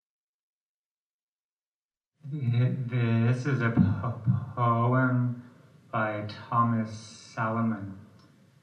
This 2.31 3.45
is 3.45 3.61
a 3.61 3.71
po- 3.71 4.21
poem 4.55 5.43
by 5.91 6.25
Thomas 6.49 6.89
Salomon 7.35 7.97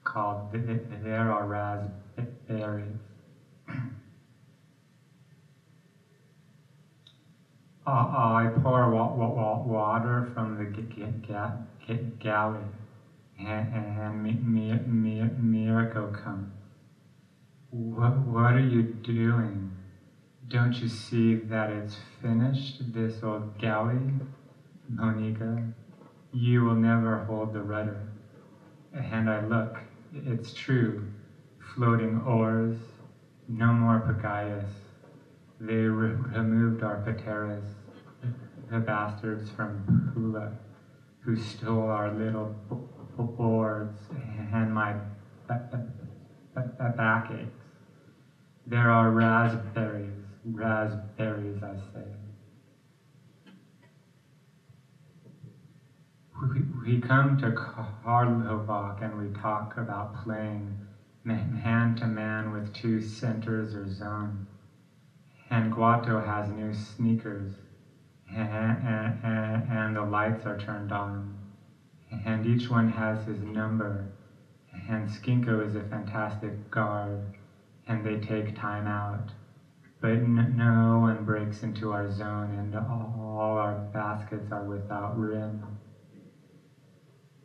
called 0.03 0.51
Th- 0.51 0.81
There 1.03 1.31
Are 1.31 1.45
Raspberries. 1.45 2.97
Uh, 7.85 8.05
I 8.11 8.47
pour 8.53 8.87
wa- 8.87 9.07
wa- 9.07 9.27
wa- 9.27 9.59
water 9.63 10.21
from 10.21 10.57
the 10.57 10.67
g- 10.67 10.85
g- 10.89 11.07
ga- 11.27 11.51
ga- 11.87 11.99
galley, 12.19 12.67
and, 13.39 13.65
and 13.71 14.23
Mi- 14.23 14.37
Mi- 14.39 14.79
Mi- 14.85 15.29
Mirko 15.35 16.07
comes. 16.07 16.51
What, 17.71 18.15
what 18.15 18.55
are 18.55 18.59
you 18.59 18.83
doing? 18.83 19.71
Don't 20.47 20.79
you 20.81 20.87
see 20.87 21.33
that 21.35 21.69
it's 21.69 21.95
finished, 22.21 22.93
this 22.93 23.23
old 23.23 23.43
galley? 23.57 24.11
Monica, 24.87 25.63
you 26.31 26.63
will 26.63 26.75
never 26.75 27.17
hold 27.17 27.53
the 27.53 27.61
rudder. 27.63 28.05
And 28.93 29.29
I 29.29 29.39
look, 29.39 29.83
it's 30.13 30.51
true. 30.53 31.01
Floating 31.59 32.17
oars, 32.17 32.75
no 33.47 33.73
more 33.73 33.99
pagayas. 33.99 34.80
They 35.61 35.85
re- 35.87 36.13
removed 36.33 36.83
our 36.83 36.97
pateras, 36.97 37.65
the 38.69 38.79
bastards 38.79 39.49
from 39.51 39.81
Pula, 40.13 40.51
who 41.21 41.35
stole 41.35 41.89
our 41.89 42.09
little 42.09 42.51
boards 43.37 44.09
and 44.53 44.73
my 44.73 44.93
ba- 45.47 45.59
ba- 45.71 45.81
ba- 46.55 46.65
ba- 46.77 46.93
backaches. 46.97 47.49
There 48.65 48.89
are 48.89 49.11
raspberries, 49.11 50.15
raspberries, 50.43 51.63
I 51.63 51.75
say. 51.93 52.07
We, 56.53 56.63
we 56.85 56.97
come 56.97 57.35
to 57.37 57.51
Karlovac 57.51 59.01
and 59.01 59.17
we 59.17 59.29
talk 59.29 59.77
about 59.77 60.13
playing 60.13 60.75
hand 61.25 61.97
to 61.97 62.07
man 62.07 62.51
with 62.51 62.73
two 62.73 63.01
centers 63.01 63.75
or 63.75 63.87
zone. 63.87 64.41
And 65.51 65.73
Guato 65.73 66.25
has 66.25 66.49
new 66.49 66.73
sneakers, 66.73 67.51
and, 68.33 69.95
the 69.97 70.01
lights 70.01 70.45
are 70.45 70.57
turned 70.57 70.93
on. 70.93 71.37
And 72.25 72.45
each 72.45 72.69
one 72.69 72.89
has 72.89 73.25
his 73.25 73.41
number. 73.41 74.13
And 74.89 75.09
Skinko 75.09 75.67
is 75.67 75.75
a 75.75 75.83
fantastic 75.83 76.71
guard, 76.71 77.35
and 77.85 78.05
they 78.05 78.25
take 78.25 78.55
time 78.55 78.87
out. 78.87 79.33
But 79.99 80.21
no 80.21 80.99
one 80.99 81.25
breaks 81.25 81.63
into 81.63 81.91
our 81.91 82.09
zone, 82.09 82.57
and 82.57 82.73
all 82.73 83.57
our 83.57 83.73
baskets 83.93 84.53
are 84.53 84.63
without 84.63 85.19
rim. 85.19 85.63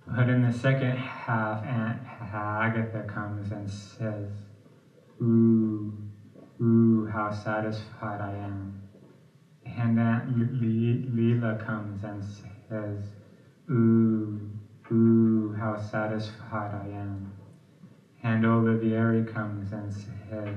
But 0.06 0.28
in 0.28 0.42
the 0.42 0.52
second 0.52 0.96
half, 0.96 1.64
Aunt 1.64 2.00
Agatha 2.32 3.02
comes 3.12 3.50
and 3.50 3.68
says, 3.68 4.30
Ooh, 5.20 6.05
ooh, 6.60 7.04
how 7.06 7.30
satisfied 7.30 8.20
I 8.20 8.32
am. 8.32 8.74
And 9.64 9.96
Le- 9.96 11.06
Leela 11.06 11.58
comes 11.58 12.04
and 12.04 12.24
says, 12.24 13.14
Ooh, 13.70 14.40
ooh, 14.90 15.52
how 15.58 15.76
satisfied 15.76 16.72
I 16.72 16.86
am. 16.86 17.28
And 18.22 18.44
Olivieri 18.44 19.26
comes 19.26 19.72
and 19.72 19.92
says, 19.92 20.56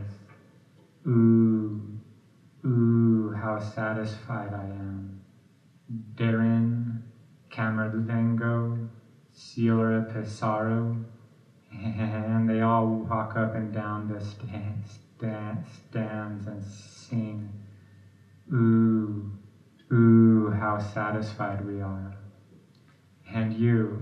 Ooh, 1.07 1.81
ooh, 2.65 3.31
how 3.31 3.59
satisfied 3.59 4.53
I 4.53 4.65
am. 4.65 5.15
Darren, 6.15 6.97
Camerlengo, 7.49 8.83
Sierra 9.31 10.01
Pesaro, 10.01 10.99
and 11.71 12.49
they 12.49 12.61
all 12.61 12.87
walk 12.87 13.35
up 13.35 13.55
and 13.55 13.71
down 13.73 14.07
the 14.07 14.19
stand, 14.19 14.83
stand, 15.19 15.59
stands 15.65 16.47
and 16.47 16.63
sing, 16.63 17.53
Ooh, 18.53 19.27
ooh, 19.91 20.49
how 20.51 20.77
satisfied 20.79 21.61
we 21.61 21.81
are. 21.81 22.13
And 23.27 23.53
you, 23.53 24.01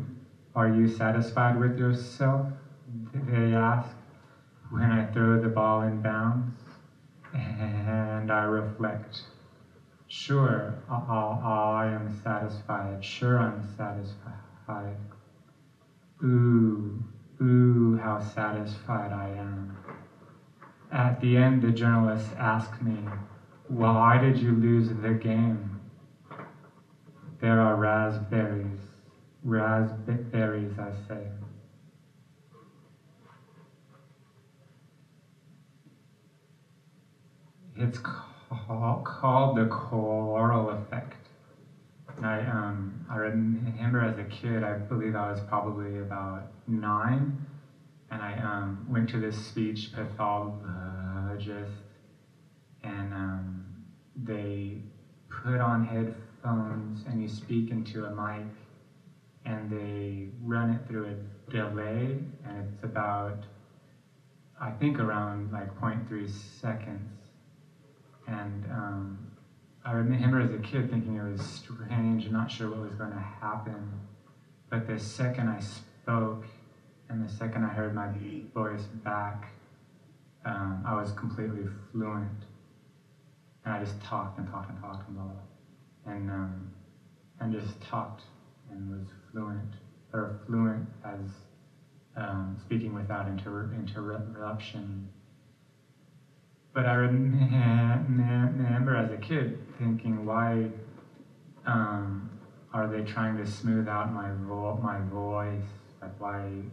are 0.56 0.68
you 0.68 0.88
satisfied 0.88 1.56
with 1.56 1.78
yourself? 1.78 2.46
They 3.14 3.54
ask 3.54 3.98
when 4.70 4.92
I 4.92 5.04
throw 5.04 5.38
the 5.38 5.50
ball 5.50 5.82
in 5.82 6.02
bounds. 6.02 6.80
And 7.34 8.32
I 8.32 8.44
reflect, 8.44 9.24
sure, 10.08 10.76
I, 10.90 10.96
I 11.84 11.88
am 11.88 12.10
satisfied. 12.10 13.04
Sure, 13.04 13.40
I'm 13.40 13.62
satisfied. 13.62 14.98
Ooh, 16.24 17.04
ooh, 17.42 17.96
how 17.96 18.20
satisfied 18.20 19.12
I 19.12 19.30
am. 19.30 19.78
At 20.92 21.20
the 21.20 21.38
end, 21.38 21.62
the 21.62 21.72
journalist 21.72 22.34
asked 22.38 22.82
me, 22.82 23.08
Why 23.68 24.18
did 24.18 24.40
you 24.40 24.54
lose 24.54 24.88
the 24.90 25.14
game? 25.14 25.76
There 27.40 27.60
are 27.60 27.76
raspberries. 27.76 28.80
Raspberries, 29.44 30.78
I 30.78 30.92
say. 31.08 31.28
It's 37.76 38.00
called 38.00 39.56
the 39.56 39.66
choral 39.66 40.70
effect. 40.70 41.30
I 42.22 42.42
um 42.44 43.00
I 43.10 43.18
remember 43.18 44.02
as 44.02 44.18
a 44.18 44.24
kid, 44.24 44.64
I 44.64 44.74
believe 44.74 45.16
I 45.16 45.30
was 45.30 45.40
probably 45.40 45.98
about 46.00 46.44
nine, 46.66 47.32
and 48.10 48.22
I 48.22 48.38
um, 48.38 48.86
went 48.90 49.10
to 49.10 49.20
this 49.20 49.38
speech 49.38 49.92
pathologist, 49.94 51.72
and 52.84 53.14
um, 53.14 53.66
they 54.16 54.78
put 55.30 55.60
on 55.60 55.84
headphones 55.84 57.04
and 57.06 57.22
you 57.22 57.28
speak 57.28 57.70
into 57.72 58.06
a 58.06 58.10
mic, 58.10 58.48
and 59.46 59.70
they 59.70 60.30
run 60.44 60.70
it 60.70 60.88
through 60.88 61.08
a 61.08 61.52
delay, 61.52 62.18
and 62.46 62.58
it's 62.58 62.84
about, 62.84 63.46
I 64.60 64.72
think, 64.72 65.00
around 65.00 65.52
like 65.52 65.78
0.3 65.80 66.30
seconds. 66.30 67.12
And 68.28 68.66
um, 68.72 69.28
I 69.86 69.92
remember 69.94 70.40
as 70.40 70.52
a 70.52 70.58
kid 70.58 70.90
thinking 70.90 71.16
it 71.16 71.32
was 71.32 71.42
strange 71.42 72.26
and 72.26 72.34
not 72.34 72.52
sure 72.52 72.70
what 72.70 72.82
was 72.82 72.96
going 72.96 73.12
to 73.12 73.16
happen. 73.40 73.94
But 74.70 74.86
the 74.86 75.00
second 75.00 75.48
I 75.48 75.60
spoke 75.62 76.44
and 77.10 77.22
the 77.22 77.30
second 77.30 77.64
I 77.64 77.70
heard 77.70 77.94
my 77.94 78.10
voice 78.54 78.88
back, 79.04 79.50
um, 80.46 80.82
I 80.86 80.94
was 80.94 81.12
completely 81.12 81.66
fluent. 81.92 82.46
And 83.64 83.74
I 83.74 83.80
just 83.80 84.00
talked 84.00 84.38
and 84.38 84.48
talked 84.48 84.70
and 84.70 84.80
talked 84.80 85.06
and 85.08 85.16
blah, 85.16 85.26
blah. 85.26 86.14
And, 86.14 86.30
um, 86.30 86.68
and 87.40 87.52
just 87.52 87.80
talked 87.82 88.24
and 88.70 88.90
was 88.90 89.04
fluent, 89.32 89.76
or 90.14 90.32
fluent 90.46 90.84
as 91.04 91.20
um, 92.16 92.56
speaking 92.60 92.94
without 92.94 93.28
inter- 93.28 93.68
interruption. 93.74 95.06
But 96.74 96.86
I 96.86 96.94
remember 96.94 98.96
as 98.96 99.12
a 99.12 99.18
kid 99.18 99.58
thinking, 99.78 100.26
why 100.26 100.70
um, 101.66 102.28
are 102.74 102.88
they 102.88 103.02
trying 103.02 103.38
to 103.38 103.46
smooth 103.46 103.88
out 103.88 104.12
my 104.12 104.32
vo- 104.32 104.78
my 104.82 105.00
voice? 105.00 105.62
Like, 106.02 106.20
why 106.20 106.64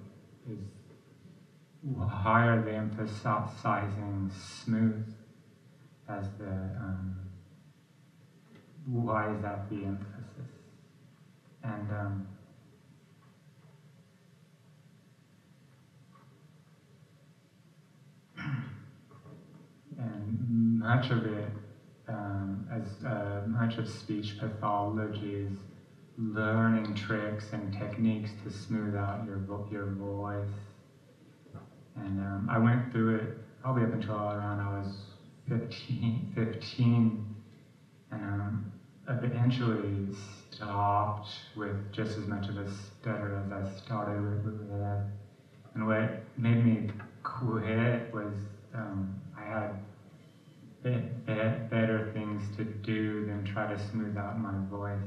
is 0.48 0.58
are 1.98 2.58
they 2.58 2.76
emphasizing 2.76 4.30
smooth 4.32 5.04
as 6.08 6.28
the 6.38 6.46
um, 6.46 7.14
why 8.86 9.30
is 9.30 9.40
that 9.42 9.68
the 9.68 9.84
emphasis? 9.84 10.50
And 11.62 11.90
um, 11.90 12.26
and 19.98 20.78
much 20.78 21.10
of 21.10 21.24
it, 21.26 21.48
um, 22.08 22.66
as 22.70 23.04
uh, 23.04 23.42
much 23.46 23.78
of 23.78 23.88
speech 23.88 24.38
pathology 24.38 25.34
is 25.36 25.56
learning 26.18 26.94
tricks 26.94 27.52
and 27.52 27.72
techniques 27.72 28.32
to 28.42 28.50
smooth 28.50 28.94
out 28.94 29.22
your 29.22 29.40
your 29.70 29.86
voice. 29.86 30.46
And 31.96 32.20
um, 32.20 32.46
I 32.50 32.58
went 32.58 32.90
through 32.90 33.16
it 33.16 33.30
probably 33.60 33.84
up 33.84 33.92
until 33.92 34.14
around 34.14 34.60
I 34.60 34.68
was 34.68 34.88
15, 35.48 36.26
15 36.34 37.20
and 38.10 38.24
um, 38.24 38.64
eventually 39.08 40.08
stopped 40.52 41.28
with 41.54 41.76
just 41.92 42.16
as 42.18 42.26
much 42.26 42.48
of 42.48 42.56
a 42.56 42.66
stutter 42.66 43.34
as 43.34 43.50
I 43.50 43.64
started 43.64 44.20
with. 44.22 44.44
with 44.44 45.00
and 45.74 45.86
what 45.86 46.10
made 46.36 46.58
me 46.58 46.84
quit 47.22 48.02
was 48.12 48.34
um, 48.74 49.12
I 49.36 49.42
had 49.42 49.70
be- 50.82 51.02
be- 51.26 51.54
better 51.70 52.02
things 52.12 52.48
to 52.56 52.64
do 52.82 53.22
than 53.22 53.44
try 53.44 53.66
to 53.66 53.78
smooth 53.78 54.16
out 54.16 54.36
my 54.36 54.58
voice. 54.70 55.00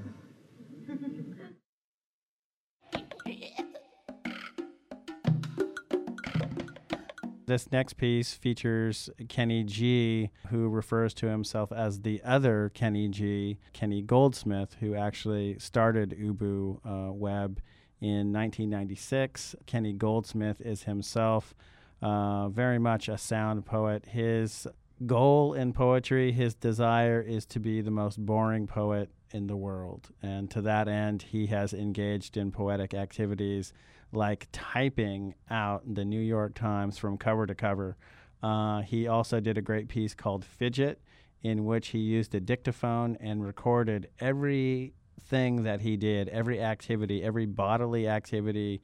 This 7.45 7.71
next 7.71 7.93
piece 7.93 8.33
features 8.33 9.09
Kenny 9.29 9.63
G, 9.63 10.31
who 10.49 10.67
refers 10.67 11.13
to 11.15 11.27
himself 11.27 11.71
as 11.71 12.01
the 12.01 12.21
other 12.25 12.71
Kenny 12.73 13.07
G, 13.07 13.57
Kenny 13.71 14.01
Goldsmith, 14.01 14.75
who 14.81 14.95
actually 14.95 15.57
started 15.57 16.11
Ubu 16.19 16.79
uh, 16.85 17.13
Web 17.13 17.61
in 18.01 18.33
1996. 18.33 19.55
Kenny 19.65 19.93
Goldsmith 19.93 20.59
is 20.59 20.83
himself 20.83 21.55
uh, 22.01 22.49
very 22.49 22.79
much 22.79 23.07
a 23.07 23.17
sound 23.17 23.65
poet. 23.65 24.07
His 24.07 24.67
goal 25.05 25.53
in 25.53 25.71
poetry, 25.71 26.33
his 26.33 26.53
desire 26.53 27.21
is 27.21 27.45
to 27.45 27.61
be 27.61 27.79
the 27.79 27.91
most 27.91 28.17
boring 28.25 28.67
poet 28.67 29.09
in 29.31 29.47
the 29.47 29.55
world. 29.55 30.09
And 30.21 30.49
to 30.51 30.61
that 30.61 30.87
end, 30.87 31.23
he 31.23 31.47
has 31.47 31.73
engaged 31.73 32.37
in 32.37 32.51
poetic 32.51 32.93
activities 32.93 33.73
like 34.11 34.47
typing 34.51 35.35
out 35.49 35.83
the 35.93 36.05
New 36.05 36.19
York 36.19 36.53
Times 36.55 36.97
from 36.97 37.17
cover 37.17 37.45
to 37.45 37.55
cover. 37.55 37.97
Uh, 38.41 38.81
he 38.81 39.07
also 39.07 39.39
did 39.39 39.57
a 39.57 39.61
great 39.61 39.87
piece 39.87 40.13
called 40.13 40.45
Fidget, 40.45 41.01
in 41.43 41.65
which 41.65 41.89
he 41.89 41.99
used 41.99 42.33
a 42.35 42.39
dictaphone 42.39 43.17
and 43.19 43.45
recorded 43.45 44.09
everything 44.19 45.63
that 45.63 45.81
he 45.81 45.97
did, 45.97 46.29
every 46.29 46.61
activity, 46.61 47.23
every 47.23 47.45
bodily 47.45 48.07
activity, 48.07 48.81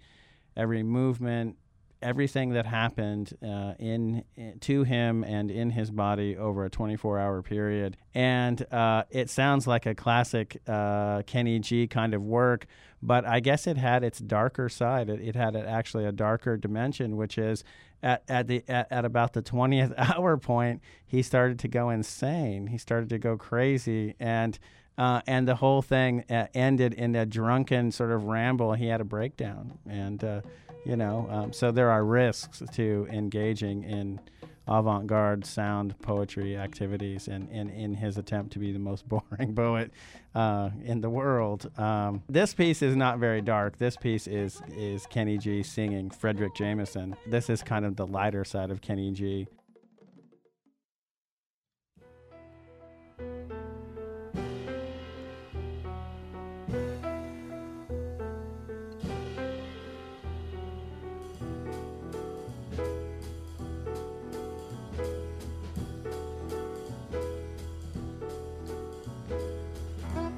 every 0.55 0.83
movement, 0.83 1.57
everything 2.03 2.51
that 2.51 2.65
happened 2.65 3.33
uh, 3.41 3.73
in, 3.79 4.23
in, 4.35 4.59
to 4.59 4.83
him 4.83 5.23
and 5.23 5.49
in 5.49 5.71
his 5.71 5.89
body 5.89 6.37
over 6.37 6.65
a 6.65 6.69
24 6.69 7.19
hour 7.19 7.41
period. 7.41 7.97
And 8.13 8.65
uh, 8.71 9.03
it 9.09 9.29
sounds 9.29 9.65
like 9.65 9.85
a 9.85 9.95
classic 9.95 10.61
uh, 10.67 11.23
Kenny 11.23 11.59
G 11.59 11.87
kind 11.87 12.13
of 12.13 12.23
work, 12.23 12.67
but 13.01 13.25
I 13.25 13.39
guess 13.39 13.65
it 13.65 13.77
had 13.77 14.03
its 14.03 14.19
darker 14.19 14.69
side. 14.69 15.09
It, 15.09 15.21
it 15.21 15.35
had 15.35 15.55
actually 15.55 16.05
a 16.05 16.11
darker 16.11 16.57
dimension, 16.57 17.17
which 17.17 17.37
is 17.37 17.63
at, 18.03 18.23
at 18.27 18.47
the 18.47 18.63
at, 18.67 18.91
at 18.91 19.05
about 19.05 19.33
the 19.33 19.41
20th 19.41 19.93
hour 20.15 20.37
point, 20.37 20.81
he 21.05 21.21
started 21.23 21.57
to 21.59 21.67
go 21.67 21.89
insane. 21.89 22.67
He 22.67 22.77
started 22.77 23.09
to 23.09 23.17
go 23.17 23.37
crazy 23.37 24.15
and. 24.19 24.59
Uh, 24.95 25.21
and 25.25 25.47
the 25.47 25.55
whole 25.55 25.81
thing 25.81 26.23
uh, 26.29 26.45
ended 26.53 26.93
in 26.93 27.15
a 27.15 27.25
drunken 27.25 27.91
sort 27.91 28.11
of 28.11 28.25
ramble. 28.25 28.73
He 28.73 28.85
had 28.85 29.01
a 29.01 29.03
breakdown, 29.03 29.79
and 29.89 30.23
uh, 30.23 30.41
you 30.85 30.95
know, 30.95 31.27
um, 31.29 31.53
so 31.53 31.71
there 31.71 31.89
are 31.89 32.03
risks 32.03 32.61
to 32.73 33.07
engaging 33.11 33.83
in 33.83 34.19
avant-garde 34.67 35.45
sound 35.45 35.99
poetry 36.01 36.57
activities, 36.57 37.27
and, 37.27 37.49
in 37.49 37.93
his 37.93 38.17
attempt 38.17 38.53
to 38.53 38.59
be 38.59 38.71
the 38.71 38.79
most 38.79 39.07
boring 39.09 39.53
poet 39.55 39.91
uh, 40.35 40.69
in 40.83 41.01
the 41.01 41.09
world. 41.09 41.69
Um, 41.77 42.23
this 42.29 42.53
piece 42.53 42.81
is 42.81 42.95
not 42.95 43.19
very 43.19 43.41
dark. 43.41 43.77
This 43.77 43.97
piece 43.97 44.27
is 44.27 44.61
is 44.75 45.05
Kenny 45.07 45.37
G 45.37 45.63
singing 45.63 46.09
Fredric 46.09 46.55
Jameson. 46.55 47.15
This 47.27 47.49
is 47.49 47.61
kind 47.61 47.85
of 47.85 47.95
the 47.95 48.07
lighter 48.07 48.45
side 48.45 48.71
of 48.71 48.81
Kenny 48.81 49.11
G. 49.11 49.47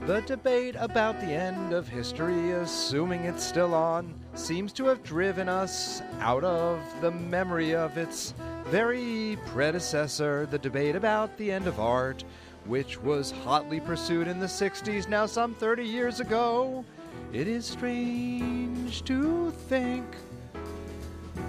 The 0.06 0.22
debate 0.22 0.76
about 0.78 1.20
the 1.20 1.34
end 1.34 1.74
of 1.74 1.88
history, 1.88 2.52
assuming 2.52 3.22
it's 3.22 3.44
still 3.44 3.74
on, 3.74 4.14
seems 4.36 4.72
to 4.74 4.86
have 4.86 5.02
driven 5.02 5.50
us 5.50 6.04
out 6.20 6.44
of 6.44 6.80
the 7.02 7.10
memory 7.10 7.74
of 7.74 7.98
its 7.98 8.36
very 8.68 9.36
predecessor, 9.48 10.46
the 10.46 10.60
debate 10.60 10.96
about 10.96 11.36
the 11.40 11.52
end 11.52 11.66
of 11.66 11.80
art, 11.80 12.24
which 12.66 13.02
was 13.02 13.32
hotly 13.32 13.80
pursued 13.80 14.28
in 14.28 14.40
the 14.40 14.46
60s, 14.46 15.10
now 15.10 15.26
some 15.26 15.56
30 15.56 15.84
years 15.84 16.20
ago. 16.20 16.86
It 17.34 17.48
is 17.48 17.66
strange 17.66 19.04
to 19.06 19.50
think 19.68 20.06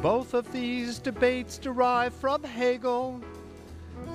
both 0.00 0.32
of 0.32 0.50
these 0.50 0.98
debates 0.98 1.58
derive 1.58 2.14
from 2.14 2.42
Hegel 2.42 3.20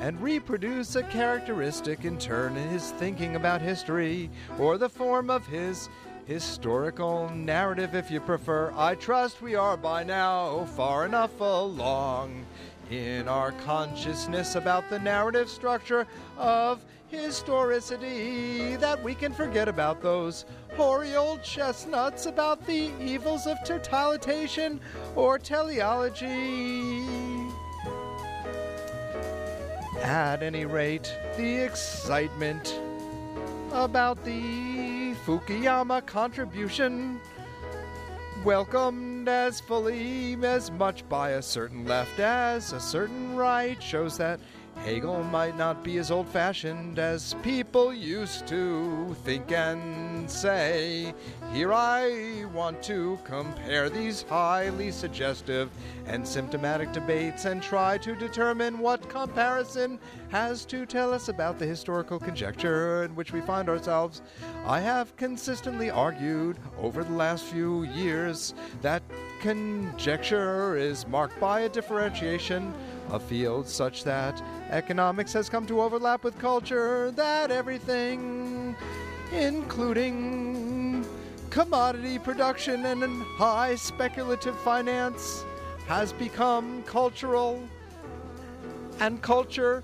and 0.01 0.19
reproduce 0.19 0.95
a 0.95 1.03
characteristic 1.03 2.05
in 2.05 2.17
turn 2.17 2.57
in 2.57 2.67
his 2.69 2.89
thinking 2.93 3.35
about 3.35 3.61
history 3.61 4.31
or 4.57 4.79
the 4.79 4.89
form 4.89 5.29
of 5.29 5.45
his 5.45 5.89
historical 6.25 7.29
narrative, 7.29 7.93
if 7.93 8.09
you 8.09 8.19
prefer. 8.19 8.73
I 8.75 8.95
trust 8.95 9.43
we 9.43 9.53
are 9.53 9.77
by 9.77 10.03
now 10.03 10.65
far 10.75 11.05
enough 11.05 11.39
along 11.39 12.45
in 12.89 13.27
our 13.27 13.51
consciousness 13.51 14.55
about 14.55 14.89
the 14.89 14.99
narrative 14.99 15.47
structure 15.47 16.07
of 16.35 16.83
historicity 17.09 18.75
that 18.77 19.01
we 19.03 19.13
can 19.13 19.31
forget 19.31 19.67
about 19.67 20.01
those 20.01 20.45
hoary 20.77 21.15
old 21.15 21.43
chestnuts 21.43 22.25
about 22.25 22.65
the 22.65 22.89
evils 22.99 23.45
of 23.45 23.57
totalitarian 23.63 24.79
or 25.15 25.37
teleology. 25.37 27.20
At 30.03 30.41
any 30.41 30.65
rate, 30.65 31.15
the 31.37 31.57
excitement 31.57 32.79
about 33.71 34.23
the 34.25 35.13
Fukuyama 35.25 36.05
contribution 36.05 37.19
welcomed 38.43 39.29
as 39.29 39.61
fully 39.61 40.35
as 40.43 40.71
much 40.71 41.07
by 41.07 41.31
a 41.31 41.41
certain 41.41 41.85
left 41.85 42.19
as 42.19 42.73
a 42.73 42.79
certain 42.79 43.35
right 43.35 43.81
shows 43.81 44.17
that 44.17 44.39
Hegel 44.83 45.23
might 45.25 45.55
not 45.55 45.83
be 45.83 45.99
as 45.99 46.09
old 46.09 46.27
fashioned 46.27 46.97
as 46.97 47.35
people 47.43 47.93
used 47.93 48.47
to 48.47 49.15
think 49.23 49.51
and 49.51 50.29
say. 50.29 51.13
Here 51.53 51.71
I 51.71 52.45
want 52.51 52.81
to 52.83 53.19
compare 53.23 53.91
these 53.91 54.23
highly 54.23 54.89
suggestive 54.89 55.69
and 56.07 56.27
symptomatic 56.27 56.91
debates 56.93 57.45
and 57.45 57.61
try 57.61 57.99
to 57.99 58.15
determine 58.15 58.79
what 58.79 59.07
comparison 59.07 59.99
has 60.29 60.65
to 60.65 60.87
tell 60.87 61.13
us 61.13 61.29
about 61.29 61.59
the 61.59 61.65
historical 61.67 62.19
conjecture 62.19 63.03
in 63.03 63.15
which 63.15 63.33
we 63.33 63.41
find 63.41 63.69
ourselves. 63.69 64.23
I 64.65 64.79
have 64.79 65.15
consistently 65.15 65.91
argued 65.91 66.57
over 66.79 67.03
the 67.03 67.13
last 67.13 67.43
few 67.43 67.83
years 67.83 68.55
that 68.81 69.03
conjecture 69.41 70.77
is 70.77 71.07
marked 71.07 71.39
by 71.39 71.61
a 71.61 71.69
differentiation 71.69 72.73
of 73.09 73.23
fields 73.23 73.73
such 73.73 74.03
that 74.03 74.41
economics 74.69 75.33
has 75.33 75.49
come 75.49 75.65
to 75.65 75.81
overlap 75.81 76.23
with 76.23 76.37
culture, 76.37 77.11
that 77.11 77.49
everything, 77.49 78.75
including 79.33 81.05
commodity 81.49 82.19
production 82.19 82.85
and 82.85 83.23
high 83.23 83.75
speculative 83.75 84.57
finance, 84.59 85.43
has 85.87 86.13
become 86.13 86.83
cultural, 86.83 87.61
and 88.99 89.21
culture 89.23 89.83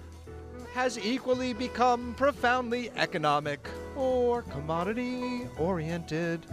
has 0.73 0.99
equally 0.99 1.53
become 1.53 2.13
profoundly 2.13 2.91
economic 2.95 3.67
or 3.95 4.43
commodity 4.43 5.47
oriented. 5.57 6.45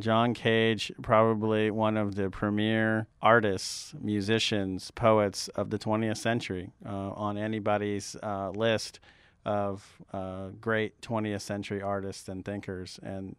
John 0.00 0.34
Cage, 0.34 0.92
probably 1.02 1.70
one 1.70 1.96
of 1.96 2.14
the 2.14 2.30
premier 2.30 3.06
artists, 3.20 3.94
musicians, 4.00 4.90
poets 4.90 5.48
of 5.48 5.70
the 5.70 5.78
20th 5.78 6.16
century, 6.16 6.72
uh, 6.84 7.10
on 7.10 7.38
anybody's 7.38 8.16
uh, 8.22 8.50
list 8.50 9.00
of 9.44 9.86
uh, 10.12 10.48
great 10.60 11.00
20th 11.00 11.42
century 11.42 11.82
artists 11.82 12.28
and 12.28 12.44
thinkers. 12.44 12.98
And 13.02 13.36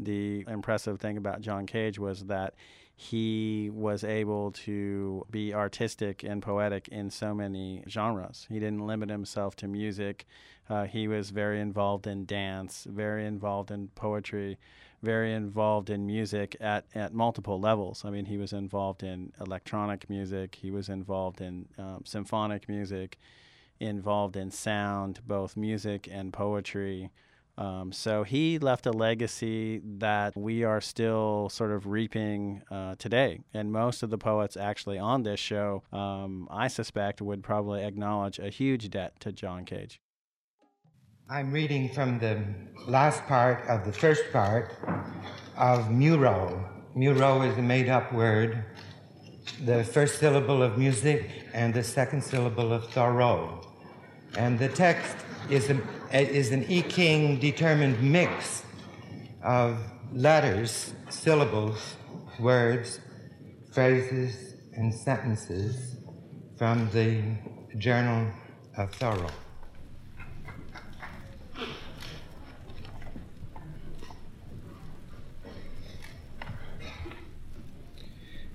the 0.00 0.44
impressive 0.48 1.00
thing 1.00 1.16
about 1.16 1.40
John 1.40 1.66
Cage 1.66 1.98
was 1.98 2.24
that 2.24 2.54
he 2.96 3.70
was 3.72 4.04
able 4.04 4.52
to 4.52 5.26
be 5.30 5.52
artistic 5.52 6.22
and 6.22 6.40
poetic 6.40 6.86
in 6.88 7.10
so 7.10 7.34
many 7.34 7.82
genres. 7.88 8.46
He 8.48 8.60
didn't 8.60 8.86
limit 8.86 9.10
himself 9.10 9.56
to 9.56 9.68
music. 9.68 10.26
Uh, 10.70 10.84
he 10.84 11.08
was 11.08 11.30
very 11.30 11.60
involved 11.60 12.06
in 12.06 12.24
dance, 12.24 12.86
very 12.88 13.26
involved 13.26 13.72
in 13.72 13.88
poetry, 13.88 14.58
very 15.02 15.32
involved 15.32 15.90
in 15.90 16.06
music 16.06 16.56
at, 16.60 16.86
at 16.94 17.12
multiple 17.12 17.60
levels. 17.60 18.04
I 18.04 18.10
mean, 18.10 18.26
he 18.26 18.38
was 18.38 18.52
involved 18.52 19.02
in 19.02 19.32
electronic 19.40 20.08
music, 20.08 20.54
he 20.54 20.70
was 20.70 20.88
involved 20.88 21.40
in 21.40 21.66
um, 21.76 22.02
symphonic 22.04 22.68
music, 22.68 23.18
involved 23.80 24.36
in 24.36 24.52
sound, 24.52 25.20
both 25.26 25.56
music 25.56 26.08
and 26.10 26.32
poetry. 26.32 27.10
Um, 27.56 27.92
so 27.92 28.24
he 28.24 28.58
left 28.58 28.86
a 28.86 28.90
legacy 28.90 29.80
that 29.98 30.36
we 30.36 30.64
are 30.64 30.80
still 30.80 31.48
sort 31.48 31.70
of 31.70 31.86
reaping 31.86 32.62
uh, 32.70 32.96
today. 32.98 33.40
And 33.52 33.72
most 33.72 34.02
of 34.02 34.10
the 34.10 34.18
poets 34.18 34.56
actually 34.56 34.98
on 34.98 35.22
this 35.22 35.38
show, 35.38 35.82
um, 35.92 36.48
I 36.50 36.68
suspect, 36.68 37.22
would 37.22 37.42
probably 37.42 37.84
acknowledge 37.84 38.38
a 38.38 38.48
huge 38.48 38.90
debt 38.90 39.20
to 39.20 39.32
John 39.32 39.64
Cage. 39.64 40.00
I'm 41.30 41.52
reading 41.52 41.88
from 41.88 42.18
the 42.18 42.44
last 42.86 43.24
part 43.26 43.66
of 43.68 43.86
the 43.86 43.92
first 43.92 44.24
part 44.32 44.76
of 45.56 45.90
Mureau. 45.90 46.68
Mureau 46.94 47.42
is 47.42 47.56
a 47.56 47.62
made 47.62 47.88
up 47.88 48.12
word, 48.12 48.64
the 49.64 49.84
first 49.84 50.18
syllable 50.18 50.62
of 50.62 50.76
music 50.76 51.30
and 51.54 51.72
the 51.72 51.82
second 51.82 52.22
syllable 52.22 52.72
of 52.72 52.90
Thoreau. 52.90 53.66
And 54.36 54.58
the 54.58 54.68
text 54.68 55.16
is, 55.50 55.70
a, 55.70 55.80
is 56.12 56.52
an 56.52 56.66
I 56.70 56.80
Ching 56.82 57.38
determined 57.38 58.02
mix 58.02 58.64
of 59.42 59.78
letters, 60.12 60.94
syllables, 61.10 61.96
words, 62.38 63.00
phrases, 63.72 64.54
and 64.74 64.94
sentences 64.94 65.96
from 66.56 66.88
the 66.90 67.22
Journal 67.78 68.30
of 68.76 68.92
Thoreau. 68.94 69.28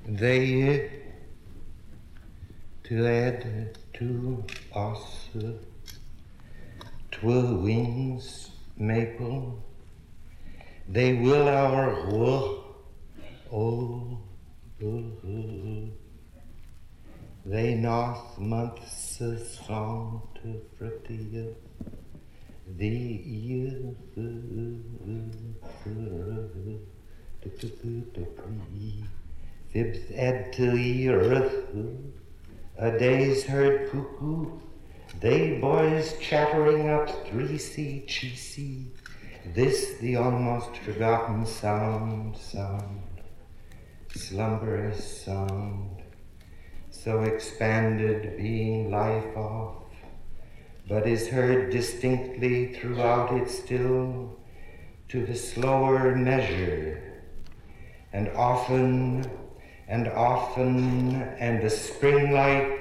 They 0.08 0.89
led 2.89 3.78
to 3.93 4.43
us 4.73 5.30
twill 7.20 7.56
wings 7.56 8.52
maple. 8.78 9.64
They 10.88 11.14
will 11.14 11.48
our 11.48 12.10
wo 12.10 12.66
oh, 13.52 14.20
oh, 14.84 15.90
They 17.46 17.76
north 17.76 18.38
months 18.38 19.22
song 19.66 20.28
to 20.36 20.62
fructia. 20.78 21.56
The 22.78 22.88
year 22.88 23.96
Fibs 29.72 30.00
ed 30.14 30.54
to 30.54 30.72
the 30.72 31.10
earth, 31.10 31.56
a 32.78 32.98
day's 32.98 33.44
heard 33.44 33.92
cuckoo, 33.92 34.60
they 35.20 35.60
boys 35.60 36.16
chattering 36.22 36.90
up 36.90 37.28
three 37.28 37.58
C 37.58 38.04
cheesy, 38.08 38.88
this 39.54 39.98
the 40.00 40.16
almost 40.16 40.78
forgotten 40.78 41.46
sound, 41.46 42.38
sound, 42.38 43.02
slumberous 44.16 45.24
sound, 45.24 46.02
so 46.90 47.24
expanded 47.24 48.38
being 48.38 48.92
life 48.92 49.36
off, 49.36 49.84
but 50.88 51.06
is 51.06 51.28
heard 51.28 51.70
distinctly 51.70 52.74
throughout 52.74 53.34
it 53.34 53.50
still 53.50 54.38
to 55.10 55.26
the 55.26 55.36
slower 55.36 56.16
measure, 56.16 57.24
and 58.14 58.30
often 58.30 59.26
and 59.90 60.08
often, 60.08 61.24
and 61.40 61.64
the 61.64 61.70
spring-like 61.70 62.79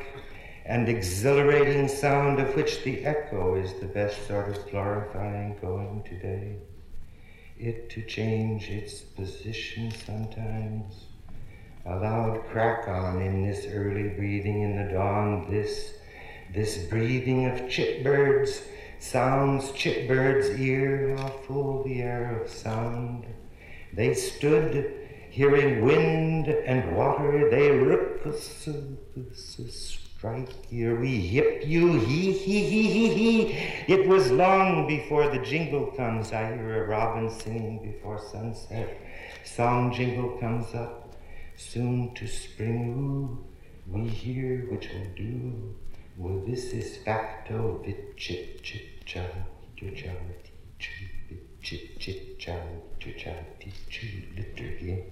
and 0.69 0.87
exhilarating 0.87 1.89
sound 1.89 2.39
of 2.39 2.55
which 2.55 2.83
the 2.85 3.03
echo 3.07 3.55
is 3.55 3.73
the 3.81 3.87
best 3.87 4.29
sort 4.29 4.55
of 4.55 4.71
glorifying 4.71 5.57
going 5.63 6.03
today. 6.03 6.57
It 7.59 7.89
to 7.91 8.03
change 8.03 8.69
its 8.69 9.01
position 9.01 9.91
sometimes. 10.05 11.07
A 11.87 11.97
loud 11.97 12.45
crack 12.51 12.87
on 12.87 13.23
in 13.23 13.47
this 13.47 13.67
early 13.73 14.11
breathing 14.11 14.61
in 14.61 14.77
the 14.77 14.93
dawn, 14.93 15.51
this, 15.51 15.95
this 16.53 16.85
breathing 16.85 17.47
of 17.47 17.63
chitbirds, 17.63 18.63
sounds 18.99 19.73
chitbird's 19.73 20.61
ear, 20.61 21.17
how 21.17 21.29
full 21.47 21.83
the 21.83 22.03
air 22.03 22.43
of 22.43 22.51
sound. 22.51 23.25
They 23.95 24.13
stood 24.13 24.93
hearing 25.31 25.83
wind 25.83 26.49
and 26.49 26.95
water, 26.95 27.49
they 27.49 27.71
rip 27.71 28.27
us, 28.27 28.69
strike 30.19 30.67
here, 30.67 30.99
we 30.99 31.21
hip 31.21 31.63
you, 31.65 32.01
he, 32.01 32.33
he, 32.33 32.65
he, 32.65 32.91
he, 32.91 33.15
he. 33.15 33.93
It 33.93 34.09
was 34.09 34.33
long 34.33 34.89
before 34.89 35.31
the 35.31 35.39
jingle 35.39 35.87
comes. 35.97 36.33
I 36.33 36.57
hear 36.57 36.85
a 36.85 36.89
robin 36.89 37.31
singing 37.31 37.81
before 37.81 38.19
sunset. 38.19 39.01
Song 39.45 39.95
jingle 39.95 40.37
comes 40.41 40.75
up, 40.75 41.15
soon 41.55 42.15
to 42.17 42.27
spring. 42.27 42.95
Ooh, 42.99 43.45
we 43.87 44.09
hear 44.09 44.67
which 44.73 44.89
will 44.89 45.15
do. 45.15 45.77
Well, 46.17 46.43
this 46.45 46.73
is 46.73 46.97
facto 47.05 47.81
vit 47.85 48.17
chit 48.17 48.61
chit 48.65 49.07
cha 49.07 49.23
charity 49.79 50.53
chit 51.63 52.01
chit 52.01 52.39
cha 52.41 52.57
charity 53.17 53.73
liturgy. 54.37 55.05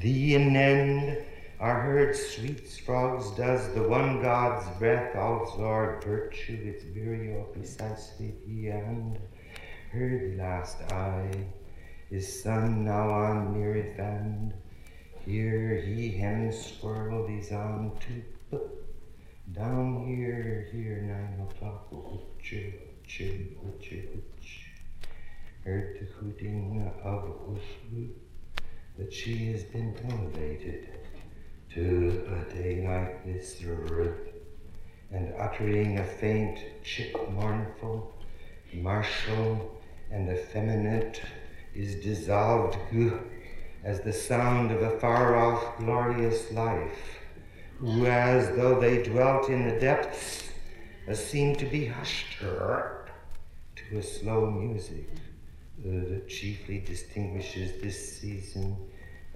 The 0.00 0.34
end 0.36 1.18
are 1.60 1.80
heard 1.80 2.14
sweet 2.16 2.68
frogs 2.86 3.30
does 3.32 3.74
the 3.74 3.82
one 3.82 4.22
God's 4.22 4.64
breath 4.78 5.14
absorb 5.16 6.04
virtue 6.04 6.58
its 6.64 6.84
virio 6.84 7.42
precisely 7.52 8.34
he 8.46 8.68
and 8.68 9.18
heard 9.90 10.32
the 10.32 10.36
last 10.36 10.80
eye 10.92 11.32
is 12.10 12.42
sun 12.42 12.84
now 12.84 13.10
on 13.10 13.54
Mirifand 13.54 14.52
Here 15.24 15.80
he 15.80 16.16
henceforth 16.16 17.28
is 17.28 17.50
on 17.50 17.98
to 18.00 18.60
down 19.52 20.06
here, 20.06 20.68
here, 20.70 21.00
nine 21.00 21.46
o'clock, 21.48 21.90
hoochoo, 21.90 22.72
hoochoo, 23.06 23.56
hooch. 23.60 24.66
Heard 25.64 25.98
the 25.98 26.06
hooting 26.06 26.92
of 27.02 27.22
Ushbu, 27.48 28.10
but 28.96 29.12
she 29.12 29.50
has 29.52 29.64
been 29.64 29.96
elevated 30.04 30.97
to 31.74 32.24
a 32.32 32.54
day 32.54 32.86
like 32.86 33.24
this, 33.24 33.62
and 35.10 35.32
uttering 35.38 35.98
a 35.98 36.04
faint, 36.04 36.58
chip 36.84 37.30
mournful, 37.30 38.14
martial, 38.74 39.80
and 40.10 40.28
effeminate, 40.30 41.22
is 41.74 41.96
dissolved 41.96 42.76
as 43.84 44.00
the 44.00 44.12
sound 44.12 44.70
of 44.70 44.82
a 44.82 44.98
far 44.98 45.36
off, 45.36 45.78
glorious 45.78 46.50
life 46.52 47.18
who, 47.78 48.06
as 48.06 48.56
though 48.56 48.80
they 48.80 49.02
dwelt 49.02 49.48
in 49.48 49.68
the 49.68 49.78
depths, 49.78 50.50
seemed 51.14 51.58
to 51.58 51.66
be 51.66 51.86
hushed 51.86 52.42
to 53.76 53.98
a 53.98 54.02
slow 54.02 54.50
music 54.50 55.08
that 55.84 56.28
chiefly 56.28 56.80
distinguishes 56.80 57.80
this 57.80 58.18
season, 58.18 58.76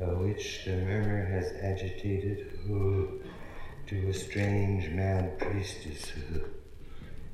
which 0.06 0.64
the 0.64 0.72
murmur 0.72 1.24
has 1.24 1.52
agitated 1.60 2.58
oh, 2.70 3.08
to 3.86 4.08
a 4.08 4.14
strange 4.14 4.88
mad 4.90 5.38
priestess 5.38 6.08
who 6.08 6.40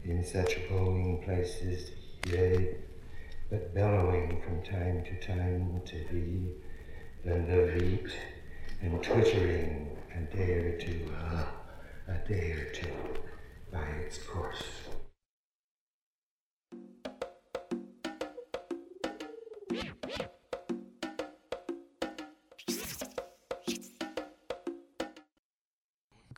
in 0.05 0.25
such 0.25 0.57
bowing 0.69 1.23
places, 1.23 1.91
yea, 2.27 2.77
but 3.51 3.75
bellowing 3.75 4.41
from 4.43 4.63
time 4.63 5.05
to 5.05 5.27
time 5.27 5.81
to 5.85 5.97
thee, 6.11 6.55
the 7.25 7.35
levite, 7.35 8.13
and 8.81 9.03
twittering 9.03 9.97
a 10.17 10.37
day 10.37 10.53
or 10.53 10.79
two, 10.79 11.13
uh, 11.15 11.45
a 12.09 12.29
day 12.29 12.53
or 12.53 12.73
two 12.73 12.93
by 13.71 13.87
its 14.07 14.19
course. 14.19 14.88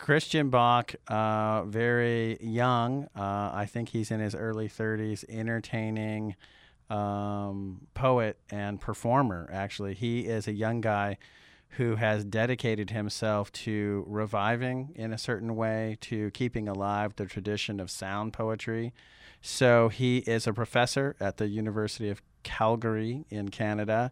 Christian 0.00 0.50
Bök, 0.50 0.96
uh, 1.08 1.64
very 1.64 2.38
young. 2.40 3.04
Uh, 3.14 3.50
I 3.52 3.66
think 3.70 3.90
he's 3.90 4.10
in 4.10 4.18
his 4.18 4.34
early 4.34 4.66
30s, 4.66 5.24
entertaining 5.28 6.36
um, 6.88 7.82
poet 7.92 8.38
and 8.50 8.80
performer, 8.80 9.48
actually. 9.52 9.92
He 9.92 10.20
is 10.20 10.48
a 10.48 10.52
young 10.52 10.80
guy 10.80 11.18
who 11.76 11.96
has 11.96 12.24
dedicated 12.24 12.90
himself 12.90 13.52
to 13.52 14.04
reviving 14.08 14.92
in 14.96 15.12
a 15.12 15.18
certain 15.18 15.54
way, 15.54 15.98
to 16.00 16.30
keeping 16.30 16.66
alive 16.66 17.14
the 17.16 17.26
tradition 17.26 17.78
of 17.78 17.90
sound 17.90 18.32
poetry. 18.32 18.94
So 19.42 19.90
he 19.90 20.18
is 20.18 20.46
a 20.46 20.54
professor 20.54 21.14
at 21.20 21.36
the 21.36 21.46
University 21.46 22.08
of 22.08 22.22
Calgary 22.42 23.26
in 23.28 23.50
Canada. 23.50 24.10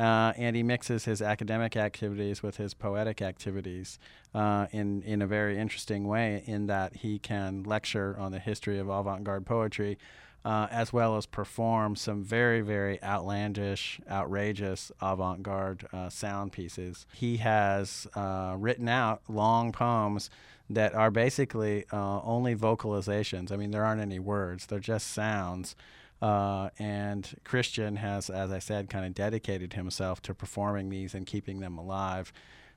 Uh, 0.00 0.32
and 0.38 0.56
he 0.56 0.62
mixes 0.62 1.04
his 1.04 1.20
academic 1.20 1.76
activities 1.76 2.42
with 2.42 2.56
his 2.56 2.72
poetic 2.72 3.20
activities 3.20 3.98
uh, 4.34 4.66
in 4.72 5.02
in 5.02 5.20
a 5.20 5.26
very 5.26 5.58
interesting 5.58 6.08
way. 6.08 6.42
In 6.46 6.68
that 6.68 6.96
he 6.96 7.18
can 7.18 7.64
lecture 7.64 8.16
on 8.18 8.32
the 8.32 8.38
history 8.38 8.78
of 8.78 8.88
avant-garde 8.88 9.44
poetry, 9.44 9.98
uh, 10.42 10.68
as 10.70 10.90
well 10.90 11.18
as 11.18 11.26
perform 11.26 11.96
some 11.96 12.24
very, 12.24 12.62
very 12.62 13.02
outlandish, 13.02 14.00
outrageous 14.10 14.90
avant 15.02 15.42
garde 15.42 15.86
uh, 15.92 16.08
sound 16.08 16.52
pieces. 16.52 17.04
He 17.12 17.36
has 17.36 18.06
uh, 18.14 18.56
written 18.58 18.88
out 18.88 19.20
long 19.28 19.70
poems 19.70 20.30
that 20.70 20.94
are 20.94 21.10
basically 21.10 21.84
uh, 21.92 22.20
only 22.22 22.54
vocalizations. 22.54 23.52
I 23.52 23.56
mean, 23.56 23.70
there 23.70 23.84
aren't 23.84 24.00
any 24.00 24.18
words, 24.18 24.66
they're 24.66 24.78
just 24.78 25.08
sounds. 25.08 25.76
Uh, 26.20 26.68
and 26.78 27.34
Christian 27.44 27.96
has, 27.96 28.28
as 28.28 28.50
I 28.50 28.58
said, 28.58 28.90
kind 28.90 29.06
of 29.06 29.14
dedicated 29.14 29.72
himself 29.72 30.20
to 30.22 30.34
performing 30.34 30.90
these 30.90 31.14
and 31.14 31.26
keeping 31.26 31.60
them 31.60 31.78
alive. 31.78 32.32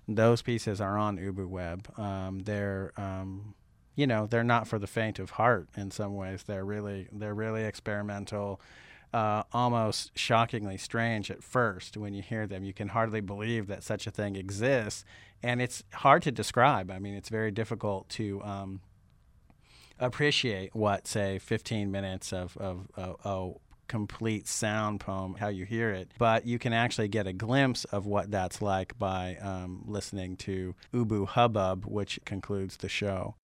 Those 0.08 0.41
pieces 0.41 0.79
are 0.79 0.97
on 0.97 1.17
UbuWeb. 1.17 1.97
Um, 1.99 2.39
they're 2.39 2.93
um, 2.97 3.53
you 3.95 4.08
know 4.08 4.27
they're 4.27 4.43
not 4.43 4.67
for 4.67 4.79
the 4.79 4.88
faint 4.88 5.19
of 5.19 5.32
heart 5.32 5.67
in 5.75 5.91
some 5.91 6.15
ways 6.15 6.43
they're 6.43 6.65
really 6.65 7.08
they're 7.12 7.34
really 7.34 7.63
experimental 7.63 8.60
uh, 9.13 9.43
almost 9.51 10.17
shockingly 10.17 10.77
strange 10.77 11.29
at 11.29 11.43
first 11.43 11.97
when 11.97 12.13
you 12.13 12.21
hear 12.21 12.47
them 12.47 12.63
you 12.63 12.73
can 12.73 12.89
hardly 12.89 13.21
believe 13.21 13.67
that 13.67 13.84
such 13.84 14.08
a 14.08 14.12
thing 14.12 14.36
exists 14.36 15.06
and 15.43 15.62
it's 15.62 15.84
hard 15.93 16.21
to 16.23 16.32
describe 16.32 16.89
i 16.89 16.97
mean 16.97 17.13
it's 17.13 17.29
very 17.29 17.51
difficult 17.51 18.10
to 18.10 18.41
um, 18.43 18.82
appreciate 20.06 20.76
what 20.76 21.08
say 21.08 21.39
15 21.39 21.92
minutes 21.92 22.34
of, 22.34 22.58
of, 22.58 22.88
a 22.98 23.52
complete 23.88 24.48
sound 24.48 25.00
poem 25.00 25.36
how 25.36 25.50
you 25.50 25.66
hear 25.66 25.92
it 25.92 26.12
but 26.18 26.48
you 26.48 26.58
can 26.58 26.74
actually 26.74 27.08
get 27.08 27.28
a 27.28 27.34
glimpse 27.34 27.84
of 27.86 28.06
what 28.06 28.32
that's 28.32 28.62
like 28.62 28.98
by 28.98 29.36
um, 29.42 29.84
listening 29.86 30.36
to 30.36 30.74
ubu 30.94 31.28
hubbub 31.28 31.86
which 31.86 32.20
concludes 32.26 32.78
the 32.78 32.89
show 32.89 33.36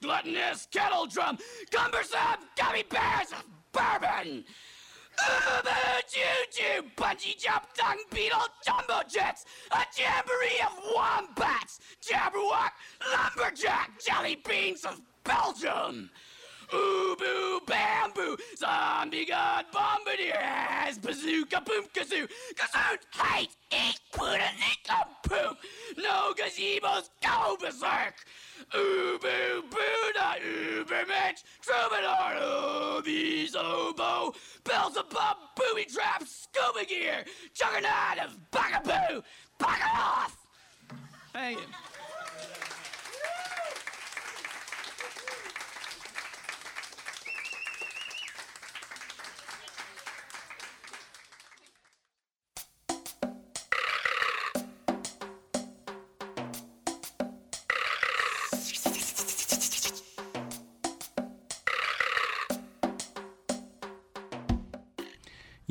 gluttonous 0.00 0.66
kettle 0.70 1.06
drum, 1.06 1.38
cumbersome 1.70 2.46
gummy 2.56 2.84
bears 2.84 3.32
of 3.32 3.44
bourbon. 3.72 4.44
Choo-choo, 6.08 6.82
bungee 6.96 7.38
jump, 7.38 7.64
dung 7.74 7.98
beetle, 8.10 8.46
jumbo 8.64 9.02
jets, 9.08 9.44
a 9.70 9.84
jamboree 9.96 10.60
of 10.66 10.78
wombats, 10.94 11.80
jabberwock, 12.02 12.72
lumberjack, 13.12 13.90
jelly 14.04 14.36
beans 14.48 14.84
of 14.84 15.00
Belgium. 15.24 16.10
Ubu 16.72 17.60
bamboo, 17.66 18.36
zombie 18.56 19.26
god 19.26 19.66
bombardiers, 19.72 20.98
bazooka 20.98 21.60
boom 21.60 21.84
kazoo, 21.94 22.26
kazoot, 22.54 22.98
hate, 23.10 23.50
eat, 23.70 24.00
put 24.12 24.40
a 24.40 24.50
nick 24.58 24.88
poop, 25.22 25.58
no 25.98 26.32
gazebos, 26.34 27.10
go 27.22 27.56
berserk. 27.60 28.14
Ubu 28.74 29.62
Buddha, 29.70 30.36
Ubermensch, 30.40 31.42
Troubadour, 31.62 33.02
Ubies, 33.02 33.54
Oboe, 33.54 34.34
Beelzebub, 34.64 35.36
Booby 35.56 35.84
Trap, 35.84 36.24
Scuba 36.26 36.84
Gear, 36.86 37.24
Juggernaut 37.54 38.24
of 38.24 38.38
Bugaboo, 38.50 39.22
Bugger 39.58 39.94
off! 39.98 40.36
Thank 41.34 41.58
you. 41.58 41.91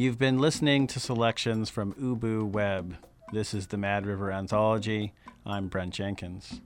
You've 0.01 0.17
been 0.17 0.39
listening 0.39 0.87
to 0.87 0.99
selections 0.99 1.69
from 1.69 1.93
Ubu 1.93 2.43
Web. 2.43 2.97
This 3.31 3.53
is 3.53 3.67
the 3.67 3.77
Mad 3.77 4.07
River 4.07 4.31
Anthology. 4.31 5.13
I'm 5.45 5.67
Brent 5.67 5.93
Jenkins. 5.93 6.59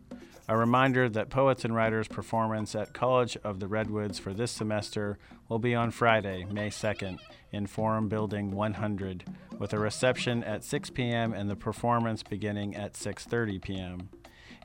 A 0.47 0.55
reminder 0.55 1.09
that 1.09 1.29
Poets 1.29 1.65
and 1.65 1.75
Writers 1.75 2.07
performance 2.07 2.75
at 2.75 2.93
College 2.93 3.35
of 3.43 3.59
the 3.59 3.67
Redwoods 3.67 4.19
for 4.19 4.33
this 4.33 4.51
semester 4.51 5.17
will 5.49 5.59
be 5.59 5.75
on 5.75 5.91
Friday, 5.91 6.45
May 6.49 6.69
2nd, 6.69 7.19
in 7.51 7.67
Forum 7.67 8.07
Building 8.07 8.51
100, 8.51 9.25
with 9.59 9.73
a 9.73 9.79
reception 9.79 10.41
at 10.41 10.63
6 10.63 10.91
p.m. 10.91 11.33
and 11.33 11.49
the 11.49 11.57
performance 11.57 12.23
beginning 12.23 12.73
at 12.73 12.93
6:30 12.93 13.61
p.m. 13.61 14.09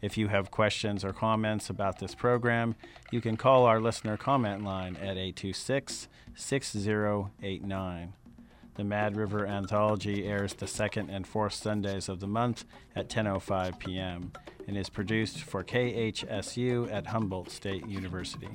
If 0.00 0.16
you 0.16 0.28
have 0.28 0.52
questions 0.52 1.04
or 1.04 1.12
comments 1.12 1.70
about 1.70 1.98
this 1.98 2.14
program, 2.14 2.76
you 3.10 3.20
can 3.20 3.36
call 3.36 3.66
our 3.66 3.80
listener 3.80 4.16
comment 4.16 4.62
line 4.62 4.94
at 4.94 5.16
826 5.16 6.06
6089. 6.36 8.12
The 8.80 8.84
Mad 8.84 9.14
River 9.14 9.46
Anthology 9.46 10.26
airs 10.26 10.54
the 10.54 10.66
second 10.66 11.10
and 11.10 11.26
fourth 11.26 11.52
Sundays 11.52 12.08
of 12.08 12.18
the 12.18 12.26
month 12.26 12.64
at 12.96 13.10
10:05 13.10 13.78
p.m. 13.78 14.32
and 14.66 14.74
is 14.74 14.88
produced 14.88 15.42
for 15.42 15.62
KHSU 15.62 16.90
at 16.90 17.08
Humboldt 17.08 17.50
State 17.50 17.86
University. 17.86 18.48